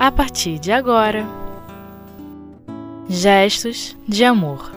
a 0.00 0.10
partir 0.10 0.58
de 0.58 0.72
agora. 0.72 1.26
Gestos 3.06 3.94
de 4.08 4.24
amor. 4.24 4.72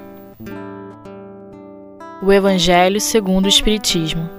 O 2.21 2.29
Evangelho 2.29 2.99
segundo 2.99 3.45
o 3.45 3.47
Espiritismo. 3.47 4.29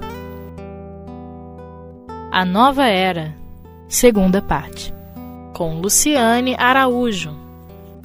A 2.30 2.44
Nova 2.44 2.84
Era, 2.84 3.34
segunda 3.88 4.42
parte, 4.42 4.92
com 5.54 5.80
Luciane 5.80 6.54
Araújo. 6.58 7.34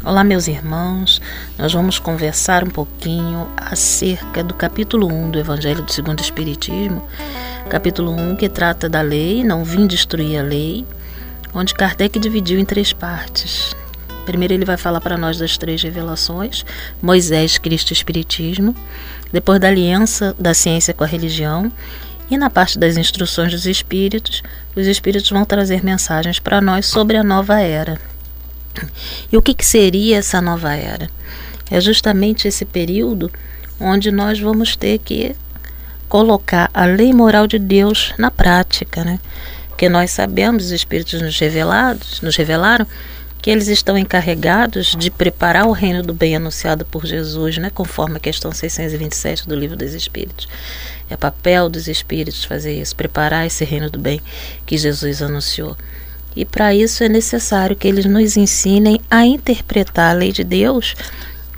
Olá, 0.05 0.23
meus 0.23 0.47
irmãos. 0.47 1.21
Nós 1.57 1.73
vamos 1.73 1.99
conversar 1.99 2.63
um 2.63 2.69
pouquinho 2.69 3.45
acerca 3.57 4.41
do 4.41 4.53
capítulo 4.53 5.05
1 5.05 5.31
do 5.31 5.39
Evangelho 5.39 5.83
do 5.83 5.91
Segundo 5.91 6.21
Espiritismo. 6.21 7.05
Capítulo 7.69 8.13
1 8.13 8.37
que 8.37 8.47
trata 8.47 8.87
da 8.87 9.01
lei, 9.01 9.43
não 9.43 9.65
vim 9.65 9.85
destruir 9.85 10.39
a 10.39 10.43
lei, 10.43 10.85
onde 11.53 11.73
Kardec 11.73 12.19
dividiu 12.19 12.59
em 12.59 12.65
três 12.65 12.93
partes. 12.93 13.75
Primeiro 14.25 14.53
ele 14.53 14.65
vai 14.65 14.77
falar 14.77 15.01
para 15.01 15.17
nós 15.17 15.37
das 15.37 15.57
três 15.57 15.81
revelações: 15.81 16.63
Moisés, 17.01 17.57
Cristo 17.57 17.91
e 17.91 17.93
Espiritismo, 17.93 18.75
depois 19.31 19.59
da 19.59 19.67
aliança 19.67 20.35
da 20.39 20.53
ciência 20.53 20.93
com 20.93 21.03
a 21.03 21.07
religião, 21.07 21.71
e 22.29 22.37
na 22.37 22.49
parte 22.49 22.77
das 22.77 22.95
instruções 22.95 23.51
dos 23.51 23.65
espíritos, 23.65 24.43
os 24.75 24.85
espíritos 24.85 25.29
vão 25.29 25.45
trazer 25.45 25.83
mensagens 25.83 26.39
para 26.39 26.61
nós 26.61 26.85
sobre 26.85 27.17
a 27.17 27.23
nova 27.23 27.59
era. 27.59 27.99
E 29.31 29.35
o 29.35 29.41
que, 29.41 29.53
que 29.53 29.65
seria 29.65 30.17
essa 30.17 30.39
nova 30.39 30.73
era? 30.73 31.09
É 31.71 31.81
justamente 31.81 32.47
esse 32.47 32.65
período 32.65 33.31
onde 33.79 34.11
nós 34.11 34.39
vamos 34.39 34.75
ter 34.75 34.99
que 34.99 35.35
colocar 36.07 36.69
a 36.73 36.85
lei 36.85 37.13
moral 37.13 37.47
de 37.47 37.59
Deus 37.59 38.13
na 38.17 38.31
prática, 38.31 39.03
né? 39.03 39.19
Porque 39.79 39.87
nós 39.87 40.11
sabemos, 40.11 40.65
os 40.65 40.71
espíritos 40.71 41.21
nos 41.21 41.39
revelados, 41.39 42.19
nos 42.19 42.35
revelaram 42.35 42.85
que 43.41 43.49
eles 43.49 43.69
estão 43.69 43.97
encarregados 43.97 44.93
de 44.93 45.09
preparar 45.09 45.65
o 45.67 45.71
reino 45.71 46.03
do 46.03 46.13
bem 46.13 46.35
anunciado 46.35 46.83
por 46.83 47.05
Jesus, 47.05 47.57
né, 47.57 47.69
conforme 47.69 48.17
a 48.17 48.19
questão 48.19 48.51
627 48.51 49.47
do 49.47 49.55
Livro 49.55 49.77
dos 49.77 49.93
Espíritos. 49.93 50.49
É 51.09 51.15
papel 51.15 51.69
dos 51.69 51.87
espíritos 51.87 52.43
fazer 52.43 52.73
isso, 52.73 52.93
preparar 52.93 53.47
esse 53.47 53.63
reino 53.63 53.89
do 53.89 53.97
bem 53.97 54.21
que 54.65 54.77
Jesus 54.77 55.21
anunciou. 55.21 55.77
E 56.35 56.43
para 56.43 56.75
isso 56.75 57.01
é 57.01 57.07
necessário 57.07 57.73
que 57.73 57.87
eles 57.87 58.03
nos 58.03 58.35
ensinem 58.35 58.99
a 59.09 59.25
interpretar 59.25 60.13
a 60.13 60.19
lei 60.19 60.33
de 60.33 60.43
Deus 60.43 60.93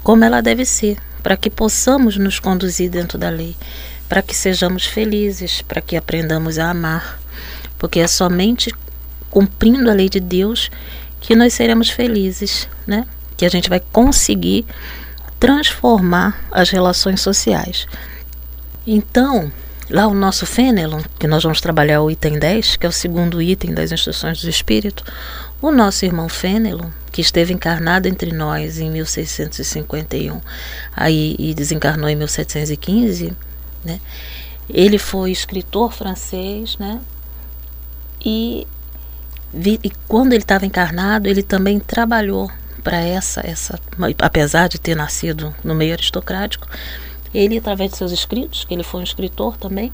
como 0.04 0.24
ela 0.24 0.42
deve 0.42 0.64
ser, 0.64 1.00
para 1.24 1.36
que 1.36 1.50
possamos 1.50 2.18
nos 2.18 2.40
conduzir 2.40 2.92
dentro 2.92 3.18
da 3.18 3.32
lei, 3.32 3.56
para 4.08 4.22
que 4.22 4.36
sejamos 4.36 4.86
felizes, 4.86 5.64
para 5.64 5.82
que 5.82 5.98
aprendamos 5.98 6.60
a 6.60 6.70
amar, 6.70 7.20
porque 7.82 8.00
é 8.00 8.06
somente 8.06 8.72
cumprindo 9.32 9.90
a 9.90 9.94
lei 9.94 10.08
de 10.08 10.20
Deus 10.20 10.70
que 11.20 11.36
nós 11.36 11.52
seremos 11.52 11.90
felizes, 11.90 12.70
né? 12.86 13.08
Que 13.36 13.44
a 13.44 13.50
gente 13.50 13.70
vai 13.70 13.82
conseguir 13.92 14.68
transformar 15.40 16.40
as 16.52 16.70
relações 16.70 17.22
sociais. 17.22 17.88
Então, 18.86 19.52
Lá 19.90 20.08
o 20.08 20.14
nosso 20.14 20.46
Fenelon, 20.46 21.02
que 21.20 21.28
nós 21.28 21.44
vamos 21.44 21.60
trabalhar 21.60 22.02
o 22.02 22.10
item 22.10 22.40
10, 22.40 22.78
que 22.78 22.86
é 22.86 22.90
o 22.90 22.94
segundo 22.94 23.42
item 23.42 23.74
das 23.74 23.92
instruções 23.92 24.42
do 24.42 24.50
Espírito, 24.50 25.04
o 25.62 25.70
nosso 25.70 26.06
irmão 26.06 26.30
Fenelon, 26.30 26.90
que 27.12 27.20
esteve 27.20 27.52
encarnado 27.54 28.08
entre 28.08 28.32
nós 28.32 28.80
em 28.80 28.90
1651 28.90 30.40
aí, 30.96 31.36
e 31.38 31.54
desencarnou 31.54 32.08
em 32.08 32.16
1715, 32.16 33.34
né? 33.84 34.00
ele 34.70 34.98
foi 34.98 35.30
escritor 35.30 35.92
francês, 35.92 36.78
né? 36.78 37.02
E, 38.24 38.68
vi, 39.54 39.80
e 39.84 39.90
quando 40.08 40.34
ele 40.34 40.44
estava 40.44 40.66
encarnado, 40.66 41.28
ele 41.28 41.44
também 41.44 41.80
trabalhou 41.80 42.50
para 42.84 42.98
essa, 42.98 43.42
essa, 43.46 43.80
apesar 44.20 44.68
de 44.68 44.80
ter 44.80 44.96
nascido 44.96 45.54
no 45.64 45.76
meio 45.76 45.94
aristocrático, 45.94 46.68
ele, 47.34 47.58
através 47.58 47.92
de 47.92 47.98
seus 47.98 48.12
escritos, 48.12 48.66
que 48.66 48.74
ele 48.74 48.84
foi 48.84 49.02
um 49.02 49.04
escritor 49.04 49.58
também, 49.58 49.92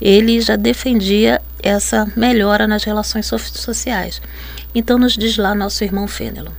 ele 0.00 0.40
já 0.40 0.56
defendia 0.56 1.40
essa 1.62 2.10
melhora 2.16 2.66
nas 2.66 2.84
relações 2.84 3.26
sociais. 3.26 4.20
Então, 4.74 4.98
nos 4.98 5.16
diz 5.16 5.36
lá 5.36 5.54
nosso 5.54 5.82
irmão 5.84 6.06
Fênelon. 6.06 6.52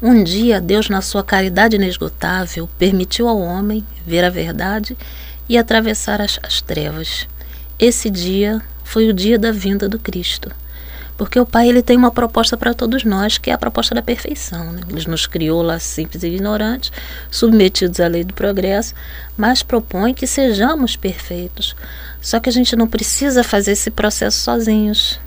Um 0.00 0.22
dia, 0.22 0.60
Deus, 0.60 0.88
na 0.88 1.02
sua 1.02 1.24
caridade 1.24 1.76
inesgotável, 1.76 2.68
permitiu 2.78 3.28
ao 3.28 3.40
homem 3.40 3.84
ver 4.06 4.24
a 4.24 4.30
verdade 4.30 4.96
e 5.48 5.58
atravessar 5.58 6.20
as, 6.20 6.38
as 6.42 6.60
trevas. 6.60 7.26
Esse 7.78 8.08
dia 8.08 8.62
foi 8.88 9.06
o 9.06 9.12
dia 9.12 9.38
da 9.38 9.52
vinda 9.52 9.86
do 9.86 9.98
Cristo. 9.98 10.50
Porque 11.14 11.38
o 11.38 11.44
Pai 11.44 11.68
ele 11.68 11.82
tem 11.82 11.96
uma 11.96 12.10
proposta 12.10 12.56
para 12.56 12.72
todos 12.72 13.04
nós, 13.04 13.36
que 13.36 13.50
é 13.50 13.52
a 13.52 13.58
proposta 13.58 13.94
da 13.94 14.00
perfeição. 14.00 14.72
Né? 14.72 14.80
Ele 14.88 15.04
nos 15.08 15.26
criou 15.26 15.60
lá 15.60 15.78
simples 15.78 16.22
e 16.22 16.28
ignorantes, 16.28 16.90
submetidos 17.30 18.00
à 18.00 18.06
lei 18.06 18.24
do 18.24 18.32
progresso, 18.32 18.94
mas 19.36 19.62
propõe 19.62 20.14
que 20.14 20.26
sejamos 20.26 20.96
perfeitos. 20.96 21.76
Só 22.22 22.40
que 22.40 22.48
a 22.48 22.52
gente 22.52 22.74
não 22.74 22.86
precisa 22.86 23.44
fazer 23.44 23.72
esse 23.72 23.90
processo 23.90 24.38
sozinhos. 24.38 25.20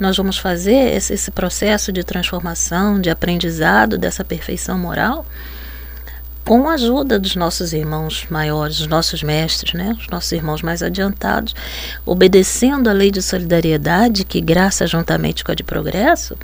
Nós 0.00 0.16
vamos 0.16 0.36
fazer 0.36 0.96
esse, 0.96 1.14
esse 1.14 1.30
processo 1.30 1.92
de 1.92 2.02
transformação, 2.02 3.00
de 3.00 3.08
aprendizado 3.08 3.96
dessa 3.96 4.24
perfeição 4.24 4.76
moral 4.76 5.24
com 6.44 6.68
a 6.68 6.74
ajuda 6.74 7.18
dos 7.18 7.34
nossos 7.34 7.72
irmãos 7.72 8.26
maiores, 8.28 8.80
os 8.80 8.86
nossos 8.86 9.22
mestres, 9.22 9.72
né, 9.72 9.96
os 9.98 10.08
nossos 10.08 10.30
irmãos 10.32 10.60
mais 10.60 10.82
adiantados, 10.82 11.54
obedecendo 12.04 12.88
a 12.88 12.92
lei 12.92 13.10
de 13.10 13.22
solidariedade 13.22 14.24
que 14.24 14.40
graça 14.40 14.86
juntamente 14.86 15.42
com 15.42 15.52
a 15.52 15.54
de 15.54 15.62
progresso, 15.62 16.36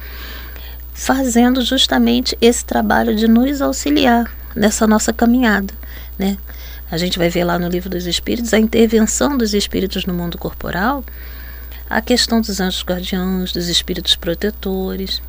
fazendo 0.94 1.62
justamente 1.62 2.37
esse 2.41 2.65
trabalho 2.65 3.15
de 3.15 3.28
nos 3.28 3.60
auxiliar 3.60 4.31
nessa 4.56 4.87
nossa 4.87 5.12
caminhada, 5.12 5.72
né? 6.19 6.39
A 6.91 6.97
gente 6.97 7.19
vai 7.19 7.28
ver 7.28 7.44
lá 7.44 7.59
no 7.59 7.69
livro 7.69 7.89
dos 7.89 8.06
espíritos 8.06 8.53
a 8.53 8.59
intervenção 8.59 9.39
dos 9.39 9.55
espíritos 9.55 10.06
no 10.06 10.15
mundo 10.15 10.37
corporal, 10.37 11.05
a 11.89 12.00
questão 12.00 12.41
dos 12.41 12.60
anjos 12.60 12.83
guardiãos, 12.83 13.53
dos 13.53 13.69
espíritos 13.69 14.16
protetores, 14.16 15.22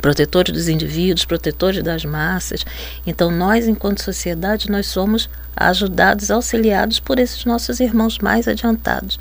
protetores 0.00 0.52
dos 0.52 0.68
indivíduos, 0.68 1.24
protetores 1.24 1.82
das 1.82 2.04
massas. 2.04 2.64
Então, 3.06 3.30
nós, 3.30 3.66
enquanto 3.66 4.02
sociedade, 4.02 4.70
nós 4.70 4.86
somos 4.86 5.28
ajudados, 5.56 6.30
auxiliados 6.30 7.00
por 7.00 7.18
esses 7.18 7.44
nossos 7.44 7.80
irmãos 7.80 8.18
mais 8.18 8.48
adiantados, 8.48 9.18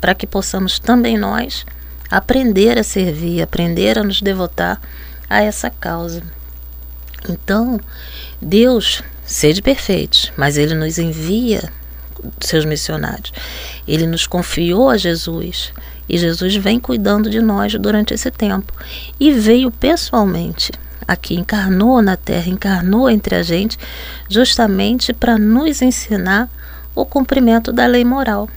para 0.00 0.14
que 0.14 0.26
possamos 0.26 0.78
também 0.78 1.16
nós 1.16 1.64
aprender 2.10 2.78
a 2.78 2.82
servir, 2.82 3.42
aprender 3.42 3.98
a 3.98 4.02
nos 4.02 4.20
devotar 4.20 4.80
a 5.28 5.42
essa 5.42 5.70
causa. 5.70 6.22
Então, 7.28 7.80
Deus, 8.40 9.02
sede 9.24 9.60
perfeitos, 9.60 10.32
mas 10.36 10.56
Ele 10.56 10.74
nos 10.74 10.98
envia 10.98 11.70
seus 12.40 12.64
missionários. 12.64 13.32
Ele 13.86 14.06
nos 14.06 14.26
confiou 14.26 14.90
a 14.90 14.96
Jesus 14.96 15.72
e 16.08 16.16
Jesus 16.16 16.56
vem 16.56 16.80
cuidando 16.80 17.28
de 17.28 17.40
nós 17.40 17.74
durante 17.74 18.14
esse 18.14 18.30
tempo. 18.30 18.72
E 19.18 19.32
veio 19.32 19.70
pessoalmente 19.70 20.72
aqui, 21.06 21.34
encarnou 21.34 22.02
na 22.02 22.16
terra, 22.16 22.50
encarnou 22.50 23.08
entre 23.08 23.34
a 23.34 23.42
gente, 23.42 23.78
justamente 24.28 25.12
para 25.14 25.38
nos 25.38 25.80
ensinar 25.80 26.50
o 26.94 27.06
cumprimento 27.06 27.72
da 27.72 27.86
lei 27.86 28.04
moral. 28.04 28.48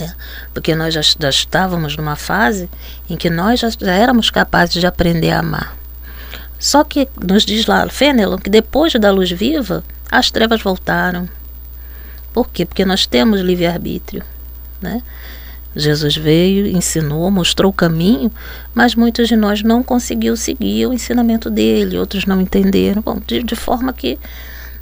Né? 0.00 0.14
Porque 0.52 0.74
nós 0.74 0.92
já, 0.92 1.00
já, 1.00 1.30
estávamos 1.30 1.96
numa 1.96 2.16
fase 2.16 2.68
em 3.08 3.16
que 3.16 3.30
nós 3.30 3.60
já, 3.60 3.70
já 3.70 3.92
éramos 3.92 4.30
capazes 4.30 4.74
de 4.74 4.86
aprender 4.86 5.30
a 5.30 5.38
amar. 5.38 5.76
Só 6.58 6.82
que 6.82 7.08
nos 7.24 7.44
diz 7.44 7.66
lá 7.66 7.88
Fenelon 7.88 8.38
que 8.38 8.50
depois 8.50 8.92
da 8.94 9.10
luz 9.10 9.30
viva, 9.30 9.84
as 10.10 10.30
trevas 10.30 10.60
voltaram. 10.60 11.28
Por 12.32 12.48
quê? 12.50 12.66
Porque 12.66 12.84
nós 12.84 13.06
temos 13.06 13.40
livre-arbítrio. 13.40 14.24
Né? 14.80 15.02
Jesus 15.78 16.16
veio, 16.16 16.66
ensinou, 16.66 17.30
mostrou 17.30 17.70
o 17.70 17.74
caminho, 17.74 18.32
mas 18.74 18.96
muitos 18.96 19.28
de 19.28 19.36
nós 19.36 19.62
não 19.62 19.80
conseguiu 19.80 20.36
seguir 20.36 20.86
o 20.86 20.92
ensinamento 20.92 21.48
dele, 21.48 21.98
outros 21.98 22.26
não 22.26 22.40
entenderam, 22.40 23.00
bom, 23.00 23.20
de, 23.24 23.44
de 23.44 23.54
forma 23.54 23.92
que 23.92 24.18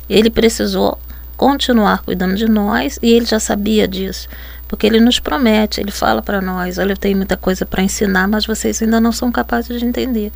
ele 0.09 0.31
precisou 0.31 0.99
continuar 1.37 2.03
cuidando 2.03 2.35
de 2.35 2.49
nós 2.49 2.99
e 3.03 3.13
ele 3.13 3.27
já 3.27 3.39
sabia 3.39 3.87
disso, 3.87 4.27
porque 4.67 4.87
ele 4.87 4.99
nos 4.99 5.21
promete, 5.21 5.83
ele 5.83 5.91
fala 5.91 6.23
para 6.23 6.41
nós: 6.41 6.79
olha, 6.79 6.93
eu 6.93 6.97
tenho 6.97 7.19
muita 7.19 7.37
coisa 7.37 7.67
para 7.67 7.83
ensinar, 7.83 8.27
mas 8.27 8.47
vocês 8.47 8.83
ainda 8.83 8.99
não 8.99 9.13
são 9.13 9.31
capazes 9.31 9.79
de 9.79 9.85
entender. 9.85 10.33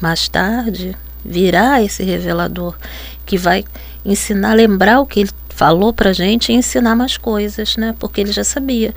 Mais 0.00 0.26
tarde 0.26 0.96
virá 1.22 1.82
esse 1.82 2.02
revelador 2.02 2.74
que 3.26 3.36
vai 3.36 3.64
ensinar, 4.04 4.54
lembrar 4.54 5.00
o 5.00 5.06
que 5.06 5.20
ele 5.20 5.30
falou 5.50 5.92
para 5.92 6.14
gente 6.14 6.50
e 6.50 6.54
ensinar 6.54 6.96
mais 6.96 7.18
coisas, 7.18 7.76
né? 7.76 7.94
Porque 7.98 8.22
ele 8.22 8.32
já 8.32 8.42
sabia 8.42 8.94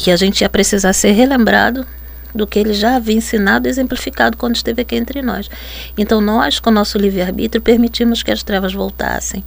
que 0.00 0.10
a 0.10 0.16
gente 0.16 0.40
ia 0.40 0.48
precisar 0.48 0.94
ser 0.94 1.12
relembrado 1.12 1.86
do 2.34 2.46
que 2.46 2.58
ele 2.58 2.72
já 2.72 2.96
havia 2.96 3.16
ensinado 3.16 3.68
e 3.68 3.70
exemplificado 3.70 4.36
quando 4.36 4.56
esteve 4.56 4.80
aqui 4.80 4.96
entre 4.96 5.20
nós. 5.20 5.50
Então, 5.98 6.22
nós, 6.22 6.58
com 6.58 6.70
o 6.70 6.72
nosso 6.72 6.96
livre-arbítrio, 6.96 7.60
permitimos 7.60 8.22
que 8.22 8.30
as 8.30 8.42
trevas 8.42 8.72
voltassem. 8.72 9.44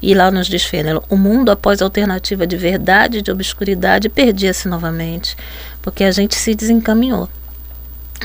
E 0.00 0.14
lá 0.14 0.30
nos 0.30 0.46
diz 0.46 0.64
Fênelon, 0.64 1.02
o 1.10 1.16
mundo, 1.16 1.50
após 1.50 1.82
a 1.82 1.84
alternativa 1.84 2.46
de 2.46 2.56
verdade 2.56 3.18
e 3.18 3.22
de 3.22 3.30
obscuridade, 3.30 4.08
perdia-se 4.08 4.66
novamente, 4.66 5.36
porque 5.82 6.04
a 6.04 6.10
gente 6.10 6.34
se 6.36 6.54
desencaminhou. 6.54 7.28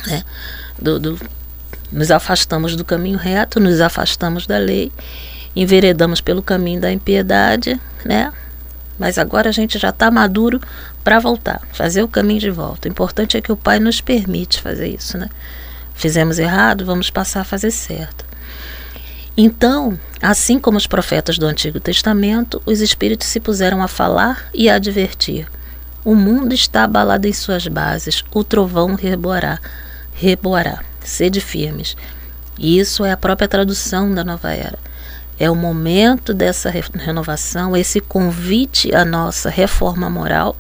né? 0.08 0.24
do, 0.80 1.00
do 1.00 1.20
nos 1.92 2.10
afastamos 2.12 2.78
do 2.78 2.86
caminho 2.86 3.18
reto, 3.18 3.60
nos 3.60 3.82
afastamos 3.82 4.48
da 4.48 4.58
lei, 4.58 4.90
enveredamos 5.54 6.22
pelo 6.22 6.42
caminho 6.42 6.80
da 6.80 6.90
impiedade, 6.90 7.78
né? 8.06 8.32
Mas 9.02 9.18
agora 9.18 9.50
a 9.50 9.52
gente 9.52 9.80
já 9.80 9.90
está 9.90 10.12
maduro 10.12 10.62
para 11.04 11.18
voltar, 11.18 11.60
fazer 11.74 12.04
o 12.04 12.08
caminho 12.08 12.40
de 12.40 12.52
volta. 12.52 12.88
O 12.88 12.92
importante 12.92 13.36
é 13.36 13.42
que 13.42 13.52
o 13.52 13.58
Pai 13.58 13.80
nos 13.80 14.00
permite 14.00 14.62
fazer 14.62 14.90
isso, 14.90 15.18
né? 15.18 15.28
Fizemos 15.96 16.38
errado, 16.38 16.86
vamos 16.86 17.10
passar 17.10 17.42
a 17.42 17.44
fazer 17.44 17.72
certo. 17.72 18.24
Então, 19.36 20.00
assim 20.22 20.60
como 20.60 20.78
os 20.78 20.86
profetas 20.86 21.40
do 21.40 21.48
Antigo 21.48 21.80
Testamento, 21.80 22.62
os 22.64 22.80
espíritos 22.80 23.26
se 23.26 23.40
puseram 23.40 23.82
a 23.82 23.88
falar 23.88 24.52
e 24.54 24.70
a 24.70 24.76
advertir. 24.76 25.48
O 26.06 26.14
mundo 26.14 26.54
está 26.54 26.84
abalado 26.84 27.28
em 27.28 27.34
suas 27.34 27.66
bases, 27.68 28.24
o 28.32 28.44
trovão 28.44 28.94
reboará, 28.94 29.58
reboará. 30.14 30.84
Sede 31.04 31.42
firmes. 31.42 31.98
E 32.56 32.78
isso 32.78 33.04
é 33.04 33.12
a 33.12 33.18
própria 33.18 33.48
tradução 33.48 34.14
da 34.14 34.24
nova 34.24 34.52
era. 34.52 34.78
É 35.42 35.50
o 35.50 35.56
momento 35.56 36.36
dessa 36.36 36.70
renovação, 36.70 37.76
esse 37.76 38.00
convite 38.00 38.94
à 38.94 39.04
nossa 39.04 39.50
reforma 39.50 40.08
moral 40.08 40.56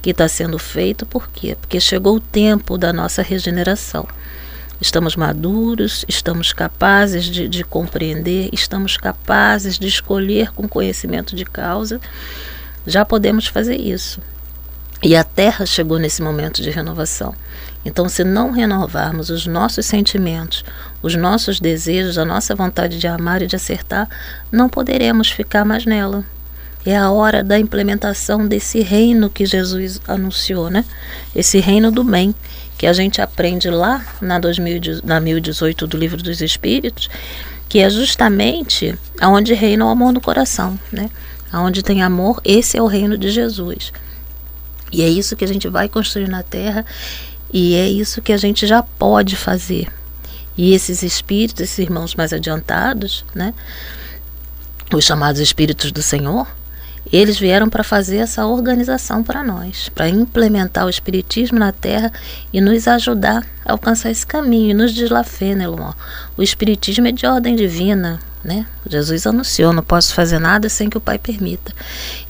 que 0.00 0.08
está 0.08 0.26
sendo 0.26 0.58
feito. 0.58 1.04
Por 1.04 1.28
quê? 1.28 1.54
Porque 1.60 1.78
chegou 1.78 2.16
o 2.16 2.20
tempo 2.20 2.78
da 2.78 2.94
nossa 2.94 3.20
regeneração. 3.20 4.08
Estamos 4.80 5.16
maduros, 5.16 6.02
estamos 6.08 6.50
capazes 6.50 7.26
de, 7.26 7.46
de 7.46 7.62
compreender, 7.62 8.48
estamos 8.54 8.96
capazes 8.96 9.78
de 9.78 9.86
escolher 9.86 10.50
com 10.52 10.66
conhecimento 10.66 11.36
de 11.36 11.44
causa. 11.44 12.00
Já 12.86 13.04
podemos 13.04 13.46
fazer 13.46 13.76
isso. 13.76 14.18
E 15.02 15.14
a 15.14 15.24
Terra 15.24 15.66
chegou 15.66 15.98
nesse 15.98 16.22
momento 16.22 16.62
de 16.62 16.70
renovação. 16.70 17.34
Então, 17.84 18.08
se 18.08 18.22
não 18.22 18.52
renovarmos 18.52 19.28
os 19.28 19.46
nossos 19.46 19.86
sentimentos, 19.86 20.64
os 21.02 21.16
nossos 21.16 21.58
desejos, 21.58 22.16
a 22.16 22.24
nossa 22.24 22.54
vontade 22.54 22.98
de 22.98 23.06
amar 23.06 23.42
e 23.42 23.46
de 23.46 23.56
acertar, 23.56 24.08
não 24.50 24.68
poderemos 24.68 25.30
ficar 25.30 25.64
mais 25.64 25.84
nela. 25.84 26.24
É 26.84 26.96
a 26.96 27.10
hora 27.10 27.44
da 27.44 27.58
implementação 27.58 28.46
desse 28.46 28.80
reino 28.80 29.30
que 29.30 29.46
Jesus 29.46 30.00
anunciou, 30.06 30.68
né? 30.68 30.84
Esse 31.34 31.60
reino 31.60 31.92
do 31.92 32.02
bem, 32.02 32.34
que 32.76 32.86
a 32.86 32.92
gente 32.92 33.20
aprende 33.20 33.70
lá 33.70 34.04
na, 34.20 34.38
2000, 34.40 35.00
na 35.04 35.20
1018 35.20 35.86
do 35.86 35.96
Livro 35.96 36.20
dos 36.20 36.40
Espíritos, 36.40 37.08
que 37.68 37.78
é 37.78 37.88
justamente 37.88 38.98
aonde 39.20 39.54
reina 39.54 39.86
o 39.86 39.88
amor 39.88 40.12
no 40.12 40.20
coração, 40.20 40.78
né? 40.90 41.08
Aonde 41.52 41.82
tem 41.82 42.02
amor, 42.02 42.40
esse 42.44 42.76
é 42.76 42.82
o 42.82 42.86
reino 42.86 43.16
de 43.16 43.30
Jesus. 43.30 43.92
E 44.90 45.02
é 45.02 45.08
isso 45.08 45.36
que 45.36 45.44
a 45.44 45.48
gente 45.48 45.68
vai 45.68 45.88
construir 45.88 46.28
na 46.28 46.42
Terra 46.42 46.84
e 47.52 47.74
é 47.74 47.88
isso 47.88 48.22
que 48.22 48.32
a 48.32 48.36
gente 48.36 48.66
já 48.66 48.82
pode 48.82 49.36
fazer. 49.36 49.88
E 50.56 50.74
esses 50.74 51.02
espíritos, 51.02 51.62
esses 51.62 51.78
irmãos 51.78 52.14
mais 52.14 52.32
adiantados, 52.32 53.24
né? 53.34 53.54
Os 54.92 55.04
chamados 55.04 55.40
espíritos 55.40 55.90
do 55.90 56.02
Senhor, 56.02 56.46
eles 57.10 57.38
vieram 57.38 57.68
para 57.68 57.82
fazer 57.82 58.18
essa 58.18 58.46
organização 58.46 59.22
para 59.22 59.42
nós, 59.42 59.88
para 59.88 60.08
implementar 60.08 60.86
o 60.86 60.90
Espiritismo 60.90 61.58
na 61.58 61.72
Terra 61.72 62.12
e 62.52 62.60
nos 62.60 62.86
ajudar 62.88 63.44
a 63.64 63.72
alcançar 63.72 64.10
esse 64.10 64.26
caminho. 64.26 64.70
E 64.70 64.74
nos 64.74 64.92
diz 64.92 65.10
lá 65.10 65.24
Fenelon, 65.24 65.92
o 66.36 66.42
Espiritismo 66.42 67.06
é 67.06 67.12
de 67.12 67.26
ordem 67.26 67.56
divina, 67.56 68.20
né? 68.44 68.66
Jesus 68.88 69.26
anunciou: 69.26 69.72
não 69.72 69.82
posso 69.82 70.14
fazer 70.14 70.38
nada 70.38 70.68
sem 70.68 70.90
que 70.90 70.98
o 70.98 71.00
Pai 71.00 71.18
permita. 71.18 71.72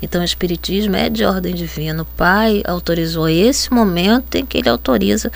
Então, 0.01 0.21
o 0.21 0.25
Espiritismo 0.25 0.97
é 0.97 1.09
de 1.09 1.25
ordem 1.25 1.55
divina. 1.55 2.03
O 2.03 2.07
Pai 2.07 2.63
autorizou 2.67 3.29
esse 3.29 3.73
momento 3.73 4.37
em 4.37 4.45
que 4.45 4.59
ele 4.59 4.69
autoriza 4.69 5.31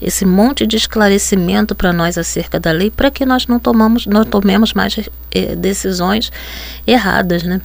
esse 0.00 0.24
monte 0.24 0.66
de 0.66 0.76
esclarecimento 0.76 1.74
para 1.74 1.92
nós 1.92 2.16
acerca 2.16 2.60
da 2.60 2.70
lei, 2.70 2.90
para 2.90 3.10
que 3.10 3.26
nós 3.26 3.46
não, 3.46 3.58
tomamos, 3.58 4.06
não 4.06 4.24
tomemos 4.24 4.72
mais 4.72 4.96
eh, 5.32 5.56
decisões 5.56 6.30
erradas, 6.86 7.42
né? 7.42 7.60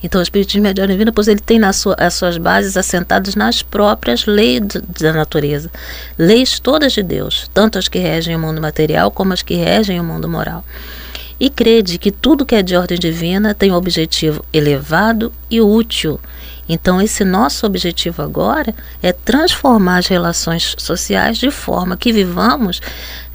Então, 0.00 0.20
o 0.20 0.22
Espiritismo 0.22 0.64
é 0.68 0.72
de 0.72 0.80
ordem 0.80 0.96
divina, 0.96 1.12
pois 1.12 1.26
ele 1.26 1.40
tem 1.40 1.60
sua, 1.72 1.96
as 1.98 2.14
suas 2.14 2.38
bases 2.38 2.76
assentadas 2.76 3.34
nas 3.34 3.62
próprias 3.62 4.26
leis 4.26 4.60
da 5.00 5.12
natureza. 5.12 5.68
Leis 6.16 6.60
todas 6.60 6.92
de 6.92 7.02
Deus, 7.02 7.50
tanto 7.52 7.78
as 7.78 7.88
que 7.88 7.98
regem 7.98 8.36
o 8.36 8.38
mundo 8.38 8.60
material 8.60 9.10
como 9.10 9.32
as 9.32 9.42
que 9.42 9.56
regem 9.56 9.98
o 9.98 10.04
mundo 10.04 10.28
moral 10.28 10.64
e 11.40 11.48
crede 11.48 11.98
que 11.98 12.10
tudo 12.10 12.44
que 12.44 12.54
é 12.54 12.62
de 12.62 12.76
ordem 12.76 12.98
divina 12.98 13.54
tem 13.54 13.70
um 13.70 13.76
objetivo 13.76 14.44
elevado 14.52 15.32
e 15.50 15.60
útil. 15.60 16.18
Então, 16.68 17.00
esse 17.00 17.24
nosso 17.24 17.64
objetivo 17.64 18.22
agora 18.22 18.74
é 19.02 19.12
transformar 19.12 19.98
as 19.98 20.06
relações 20.06 20.74
sociais 20.78 21.38
de 21.38 21.50
forma 21.50 21.96
que 21.96 22.12
vivamos 22.12 22.80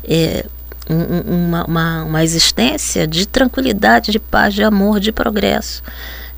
é, 0.04 0.46
uma, 0.90 1.66
uma, 1.66 2.04
uma 2.04 2.24
existência 2.24 3.08
de 3.08 3.26
tranquilidade, 3.26 4.12
de 4.12 4.20
paz, 4.20 4.54
de 4.54 4.64
amor, 4.64 5.00
de 5.00 5.12
progresso. 5.12 5.82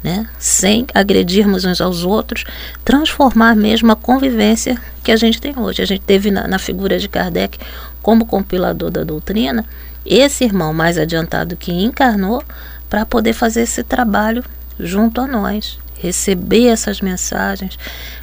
Né? 0.03 0.29
sem 0.37 0.85
agredirmos 0.93 1.65
uns 1.65 1.81
aos 1.81 2.03
outros, 2.03 2.43
transformar 2.83 3.55
mesmo 3.55 3.91
a 3.91 3.95
convivência 3.95 4.79
que 5.03 5.11
a 5.11 5.15
gente 5.15 5.41
tem 5.41 5.57
hoje. 5.57 5.81
A 5.81 5.85
gente 5.85 6.01
teve 6.01 6.29
na, 6.29 6.47
na 6.47 6.59
figura 6.59 6.99
de 6.99 7.09
Kardec 7.09 7.57
como 8.03 8.23
compilador 8.23 8.91
da 8.91 9.03
doutrina 9.03 9.65
esse 10.05 10.43
irmão 10.43 10.73
mais 10.73 10.97
adiantado 10.97 11.55
que 11.55 11.71
encarnou 11.71 12.43
para 12.89 13.05
poder 13.05 13.33
fazer 13.33 13.61
esse 13.61 13.83
trabalho 13.83 14.43
junto 14.79 15.21
a 15.21 15.27
nós, 15.27 15.79
receber 15.99 16.67
essas 16.67 17.01
mensagens, 17.01 17.77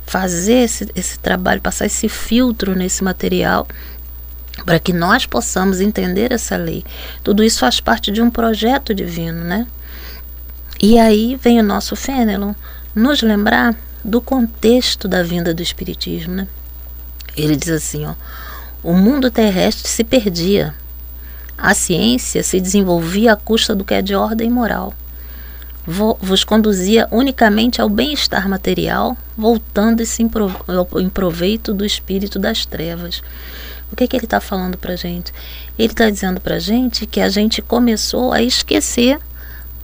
fazer 0.06 0.64
esse, 0.64 0.88
esse 0.94 1.18
trabalho, 1.18 1.60
passar 1.60 1.86
esse 1.86 2.08
filtro 2.08 2.74
nesse 2.74 3.02
material 3.02 3.66
para 4.64 4.78
que 4.78 4.92
nós 4.92 5.26
possamos 5.26 5.80
entender 5.80 6.30
essa 6.30 6.56
lei. 6.56 6.84
Tudo 7.22 7.42
isso 7.42 7.60
faz 7.60 7.80
parte 7.80 8.12
de 8.12 8.22
um 8.22 8.30
projeto 8.30 8.94
divino, 8.94 9.42
né? 9.42 9.66
E 10.80 10.98
aí 10.98 11.36
vem 11.36 11.58
o 11.60 11.64
nosso 11.64 11.96
Fênelon 11.96 12.54
nos 12.94 13.22
lembrar 13.22 13.74
do 14.04 14.20
contexto 14.20 15.08
da 15.08 15.22
vinda 15.22 15.54
do 15.54 15.62
Espiritismo, 15.62 16.34
né? 16.34 16.48
Ele 17.36 17.56
diz 17.56 17.70
assim, 17.70 18.04
ó, 18.04 18.14
o 18.82 18.92
mundo 18.92 19.30
terrestre 19.30 19.88
se 19.88 20.04
perdia, 20.04 20.74
a 21.62 21.74
ciência 21.74 22.42
se 22.42 22.60
desenvolvia 22.60 23.34
à 23.34 23.36
custa 23.36 23.72
do 23.72 23.84
que 23.84 23.94
é 23.94 24.02
de 24.02 24.16
ordem 24.16 24.50
moral. 24.50 24.92
Vos 25.86 26.42
conduzia 26.42 27.06
unicamente 27.12 27.80
ao 27.80 27.88
bem-estar 27.88 28.48
material, 28.48 29.16
voltando-se 29.36 30.24
em 30.24 31.08
proveito 31.08 31.72
do 31.72 31.84
espírito 31.84 32.40
das 32.40 32.66
trevas. 32.66 33.22
O 33.92 33.94
que, 33.94 34.08
que 34.08 34.16
ele 34.16 34.24
está 34.24 34.40
falando 34.40 34.76
para 34.76 34.96
gente? 34.96 35.32
Ele 35.78 35.92
está 35.92 36.10
dizendo 36.10 36.40
para 36.40 36.58
gente 36.58 37.06
que 37.06 37.20
a 37.20 37.28
gente 37.28 37.62
começou 37.62 38.32
a 38.32 38.42
esquecer 38.42 39.20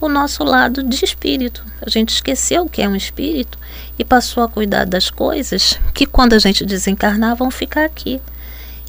o 0.01 0.09
nosso 0.09 0.43
lado 0.43 0.83
de 0.83 1.05
espírito. 1.05 1.63
A 1.81 1.89
gente 1.89 2.09
esqueceu 2.09 2.63
o 2.63 2.69
que 2.69 2.81
é 2.81 2.89
um 2.89 2.95
espírito 2.95 3.57
e 3.97 4.03
passou 4.03 4.43
a 4.43 4.49
cuidar 4.49 4.85
das 4.85 5.09
coisas 5.09 5.79
que, 5.93 6.05
quando 6.05 6.33
a 6.33 6.39
gente 6.39 6.65
desencarnar, 6.65 7.37
vão 7.37 7.49
ficar 7.49 7.85
aqui. 7.85 8.19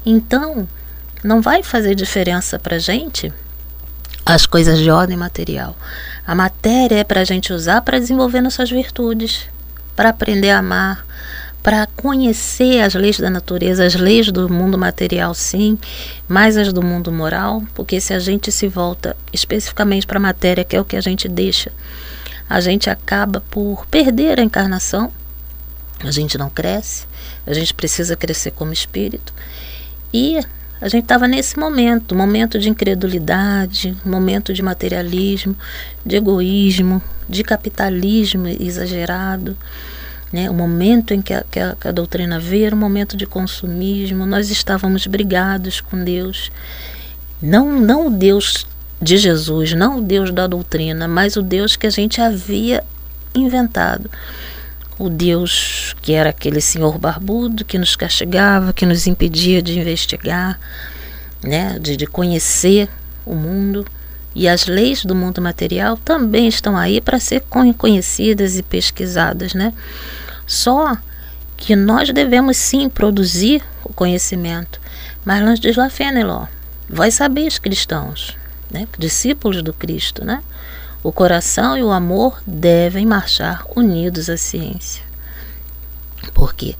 Então, 0.05 0.67
não 1.23 1.41
vai 1.41 1.63
fazer 1.63 1.95
diferença 1.95 2.57
para 2.57 2.79
gente 2.79 3.31
as 4.25 4.45
coisas 4.45 4.79
de 4.79 4.89
ordem 4.89 5.17
material. 5.17 5.75
A 6.25 6.35
matéria 6.35 6.97
é 6.97 7.03
para 7.03 7.21
a 7.21 7.23
gente 7.23 7.51
usar 7.51 7.81
para 7.81 7.99
desenvolver 7.99 8.41
nossas 8.41 8.69
virtudes, 8.69 9.47
para 9.95 10.09
aprender 10.09 10.51
a 10.51 10.59
amar, 10.59 11.05
para 11.63 11.87
conhecer 11.95 12.81
as 12.81 12.93
leis 12.95 13.19
da 13.19 13.29
natureza, 13.29 13.85
as 13.85 13.95
leis 13.95 14.31
do 14.31 14.49
mundo 14.49 14.77
material, 14.77 15.33
sim, 15.33 15.77
mas 16.27 16.57
as 16.57 16.73
do 16.73 16.81
mundo 16.81 17.11
moral, 17.11 17.63
porque 17.73 18.01
se 18.01 18.13
a 18.13 18.19
gente 18.19 18.51
se 18.51 18.67
volta 18.67 19.15
especificamente 19.31 20.07
para 20.07 20.17
a 20.17 20.21
matéria, 20.21 20.63
que 20.63 20.75
é 20.75 20.81
o 20.81 20.85
que 20.85 20.95
a 20.95 21.01
gente 21.01 21.27
deixa, 21.27 21.71
a 22.49 22.59
gente 22.59 22.89
acaba 22.89 23.41
por 23.49 23.85
perder 23.87 24.39
a 24.39 24.43
encarnação, 24.43 25.11
a 25.99 26.09
gente 26.09 26.37
não 26.37 26.49
cresce, 26.49 27.05
a 27.45 27.53
gente 27.53 27.73
precisa 27.73 28.15
crescer 28.15 28.51
como 28.51 28.73
espírito. 28.73 29.31
E 30.11 30.39
a 30.81 30.89
gente 30.89 31.03
estava 31.03 31.27
nesse 31.27 31.59
momento, 31.59 32.15
momento 32.15 32.57
de 32.57 32.67
incredulidade, 32.67 33.95
momento 34.03 34.51
de 34.51 34.63
materialismo, 34.63 35.55
de 36.03 36.15
egoísmo, 36.15 37.01
de 37.29 37.43
capitalismo 37.43 38.47
exagerado. 38.47 39.55
Né? 40.33 40.49
O 40.49 40.53
momento 40.55 41.13
em 41.13 41.21
que 41.21 41.35
a, 41.35 41.43
que 41.43 41.59
a, 41.59 41.75
que 41.79 41.87
a 41.87 41.91
doutrina 41.91 42.39
veio 42.39 42.65
era 42.65 42.75
um 42.75 42.79
momento 42.79 43.15
de 43.15 43.27
consumismo, 43.27 44.25
nós 44.25 44.49
estávamos 44.49 45.05
brigados 45.05 45.79
com 45.81 46.03
Deus. 46.03 46.51
Não, 47.39 47.79
não 47.79 48.07
o 48.07 48.09
Deus 48.09 48.65
de 48.99 49.17
Jesus, 49.17 49.73
não 49.73 49.99
o 49.99 50.01
Deus 50.01 50.31
da 50.31 50.47
doutrina, 50.47 51.07
mas 51.07 51.35
o 51.35 51.43
Deus 51.43 51.75
que 51.75 51.85
a 51.85 51.91
gente 51.91 52.19
havia 52.19 52.83
inventado 53.35 54.09
o 55.01 55.09
Deus 55.09 55.95
que 55.99 56.13
era 56.13 56.29
aquele 56.29 56.61
senhor 56.61 56.99
barbudo 56.99 57.65
que 57.65 57.79
nos 57.79 57.95
castigava, 57.95 58.71
que 58.71 58.85
nos 58.85 59.07
impedia 59.07 59.59
de 59.59 59.79
investigar, 59.79 60.59
né, 61.43 61.79
de, 61.79 61.97
de 61.97 62.05
conhecer 62.05 62.87
o 63.25 63.33
mundo. 63.33 63.83
E 64.35 64.47
as 64.47 64.67
leis 64.67 65.03
do 65.03 65.15
mundo 65.15 65.41
material 65.41 65.97
também 65.97 66.47
estão 66.47 66.77
aí 66.77 67.01
para 67.01 67.19
ser 67.19 67.43
conhecidas 67.77 68.57
e 68.57 68.63
pesquisadas, 68.63 69.53
né? 69.53 69.73
Só 70.47 70.95
que 71.57 71.75
nós 71.75 72.09
devemos 72.13 72.55
sim 72.55 72.87
produzir 72.87 73.61
o 73.83 73.91
conhecimento. 73.91 74.79
Marlon 75.25 75.55
diz 75.55 75.75
lá, 75.75 75.89
Fenelon, 75.89 76.45
vós 76.89 77.15
sabeis, 77.15 77.59
cristãos, 77.59 78.37
né? 78.71 78.87
discípulos 78.97 79.61
do 79.61 79.73
Cristo, 79.73 80.23
né? 80.23 80.41
O 81.03 81.11
coração 81.11 81.77
e 81.77 81.83
o 81.83 81.91
amor 81.91 82.41
devem 82.45 83.05
marchar 83.05 83.65
unidos 83.75 84.29
à 84.29 84.37
ciência. 84.37 85.03
Porque 86.33 86.75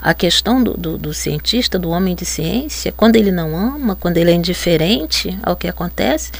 a 0.00 0.14
questão 0.14 0.62
do, 0.62 0.74
do, 0.74 0.96
do, 0.96 1.12
cientista, 1.12 1.78
do 1.78 1.90
homem 1.90 2.14
de 2.14 2.24
ciência, 2.24 2.92
quando 2.92 3.16
ele 3.16 3.30
não 3.30 3.56
ama, 3.56 3.96
quando 3.96 4.16
ele 4.16 4.30
é 4.30 4.34
indiferente 4.34 5.38
ao 5.42 5.56
que 5.56 5.68
acontece, 5.68 6.30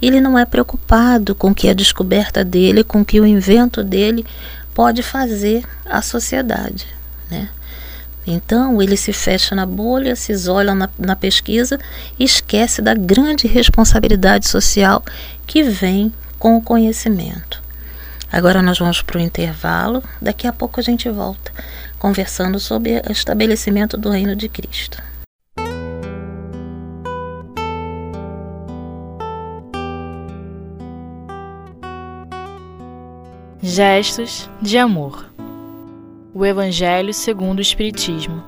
ele 0.00 0.20
não 0.20 0.38
é 0.38 0.46
preocupado 0.46 1.34
com 1.34 1.54
que 1.54 1.68
a 1.68 1.74
descoberta 1.74 2.44
dele, 2.44 2.82
com 2.82 3.04
que 3.04 3.20
o 3.20 3.26
invento 3.26 3.84
dele 3.84 4.24
pode 4.72 5.02
fazer 5.02 5.64
à 5.84 6.00
sociedade. 6.00 6.86
Né? 7.30 7.48
Então 8.26 8.80
ele 8.80 8.96
se 8.96 9.12
fecha 9.12 9.54
na 9.54 9.66
bolha, 9.66 10.16
se 10.16 10.32
isola 10.32 10.74
na, 10.74 10.88
na 10.98 11.16
pesquisa 11.16 11.78
e 12.18 12.24
esquece 12.24 12.80
da 12.80 12.94
grande 12.94 13.46
responsabilidade 13.46 14.48
social 14.48 15.04
que 15.46 15.62
vem 15.62 16.12
com 16.40 16.56
o 16.56 16.62
conhecimento. 16.62 17.62
Agora 18.32 18.62
nós 18.62 18.78
vamos 18.78 19.02
para 19.02 19.18
o 19.18 19.20
intervalo, 19.20 20.02
daqui 20.20 20.46
a 20.46 20.52
pouco 20.52 20.80
a 20.80 20.82
gente 20.82 21.08
volta 21.10 21.52
conversando 21.98 22.58
sobre 22.58 23.02
o 23.06 23.12
estabelecimento 23.12 23.98
do 23.98 24.08
reino 24.08 24.34
de 24.34 24.48
Cristo. 24.48 25.02
Gestos 33.62 34.48
de 34.62 34.78
amor. 34.78 35.30
O 36.32 36.46
Evangelho 36.46 37.12
segundo 37.12 37.58
o 37.58 37.62
Espiritismo. 37.62 38.42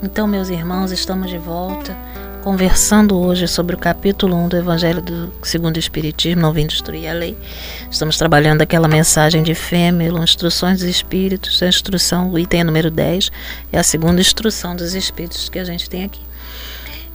Então, 0.00 0.28
meus 0.28 0.50
irmãos, 0.50 0.92
estamos 0.92 1.28
de 1.28 1.38
volta 1.38 1.96
conversando 2.42 3.18
hoje 3.18 3.48
sobre 3.48 3.74
o 3.74 3.78
capítulo 3.78 4.36
1 4.36 4.48
do 4.48 4.56
Evangelho 4.56 5.02
do 5.02 5.32
segundo 5.42 5.78
Espiritismo, 5.78 6.40
não 6.42 6.52
vim 6.52 6.66
destruir 6.66 7.08
a 7.08 7.12
lei. 7.12 7.36
Estamos 7.90 8.16
trabalhando 8.16 8.62
aquela 8.62 8.88
mensagem 8.88 9.42
de 9.42 9.54
Fêmelo, 9.54 10.22
Instruções 10.22 10.78
dos 10.78 10.88
Espíritos, 10.88 11.62
a 11.62 11.68
instrução, 11.68 12.30
o 12.30 12.38
item 12.38 12.64
número 12.64 12.90
10, 12.90 13.30
é 13.72 13.78
a 13.78 13.82
segunda 13.82 14.20
instrução 14.20 14.74
dos 14.76 14.94
Espíritos 14.94 15.48
que 15.48 15.58
a 15.58 15.64
gente 15.64 15.90
tem 15.90 16.04
aqui. 16.04 16.20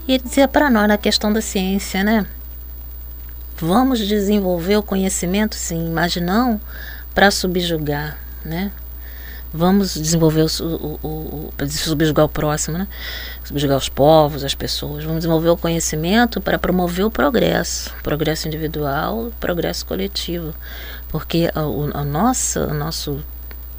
E 0.06 0.14
ele 0.14 0.22
dizia 0.22 0.46
para 0.46 0.68
nós 0.68 0.86
na 0.86 0.98
questão 0.98 1.32
da 1.32 1.40
ciência, 1.40 2.04
né? 2.04 2.26
Vamos 3.56 4.00
desenvolver 4.00 4.76
o 4.76 4.82
conhecimento, 4.82 5.54
sim, 5.54 5.90
mas 5.90 6.16
não 6.16 6.60
para 7.14 7.30
subjugar, 7.30 8.18
né? 8.44 8.70
Vamos 9.56 9.94
desenvolver 9.94 10.42
o, 10.42 10.64
o, 10.64 10.98
o, 11.00 11.52
o 11.56 11.68
subjugar 11.68 12.26
o 12.26 12.28
próximo, 12.28 12.76
né? 12.76 12.88
subjugar 13.44 13.78
os 13.78 13.88
povos, 13.88 14.42
as 14.42 14.52
pessoas. 14.52 15.04
Vamos 15.04 15.20
desenvolver 15.20 15.50
o 15.50 15.56
conhecimento 15.56 16.40
para 16.40 16.58
promover 16.58 17.06
o 17.06 17.10
progresso, 17.10 17.94
progresso 18.02 18.48
individual, 18.48 19.30
progresso 19.38 19.86
coletivo, 19.86 20.52
porque 21.08 21.52
o 21.54 21.86
nosso 22.04 23.22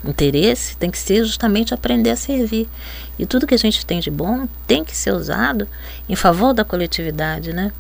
interesse 0.06 0.78
tem 0.78 0.90
que 0.90 0.98
ser 0.98 1.26
justamente 1.26 1.74
aprender 1.74 2.12
a 2.12 2.16
servir. 2.16 2.70
E 3.20 3.26
tudo 3.26 3.46
que 3.46 3.56
a 3.56 3.60
gente 3.60 3.86
tem 3.86 4.00
de 4.00 4.10
bom 4.10 4.48
tem 4.66 4.82
que 4.82 4.96
ser 4.96 5.12
usado 5.12 5.68
em 6.08 6.16
favor 6.16 6.54
da 6.54 6.64
coletividade, 6.64 7.52
né? 7.52 7.74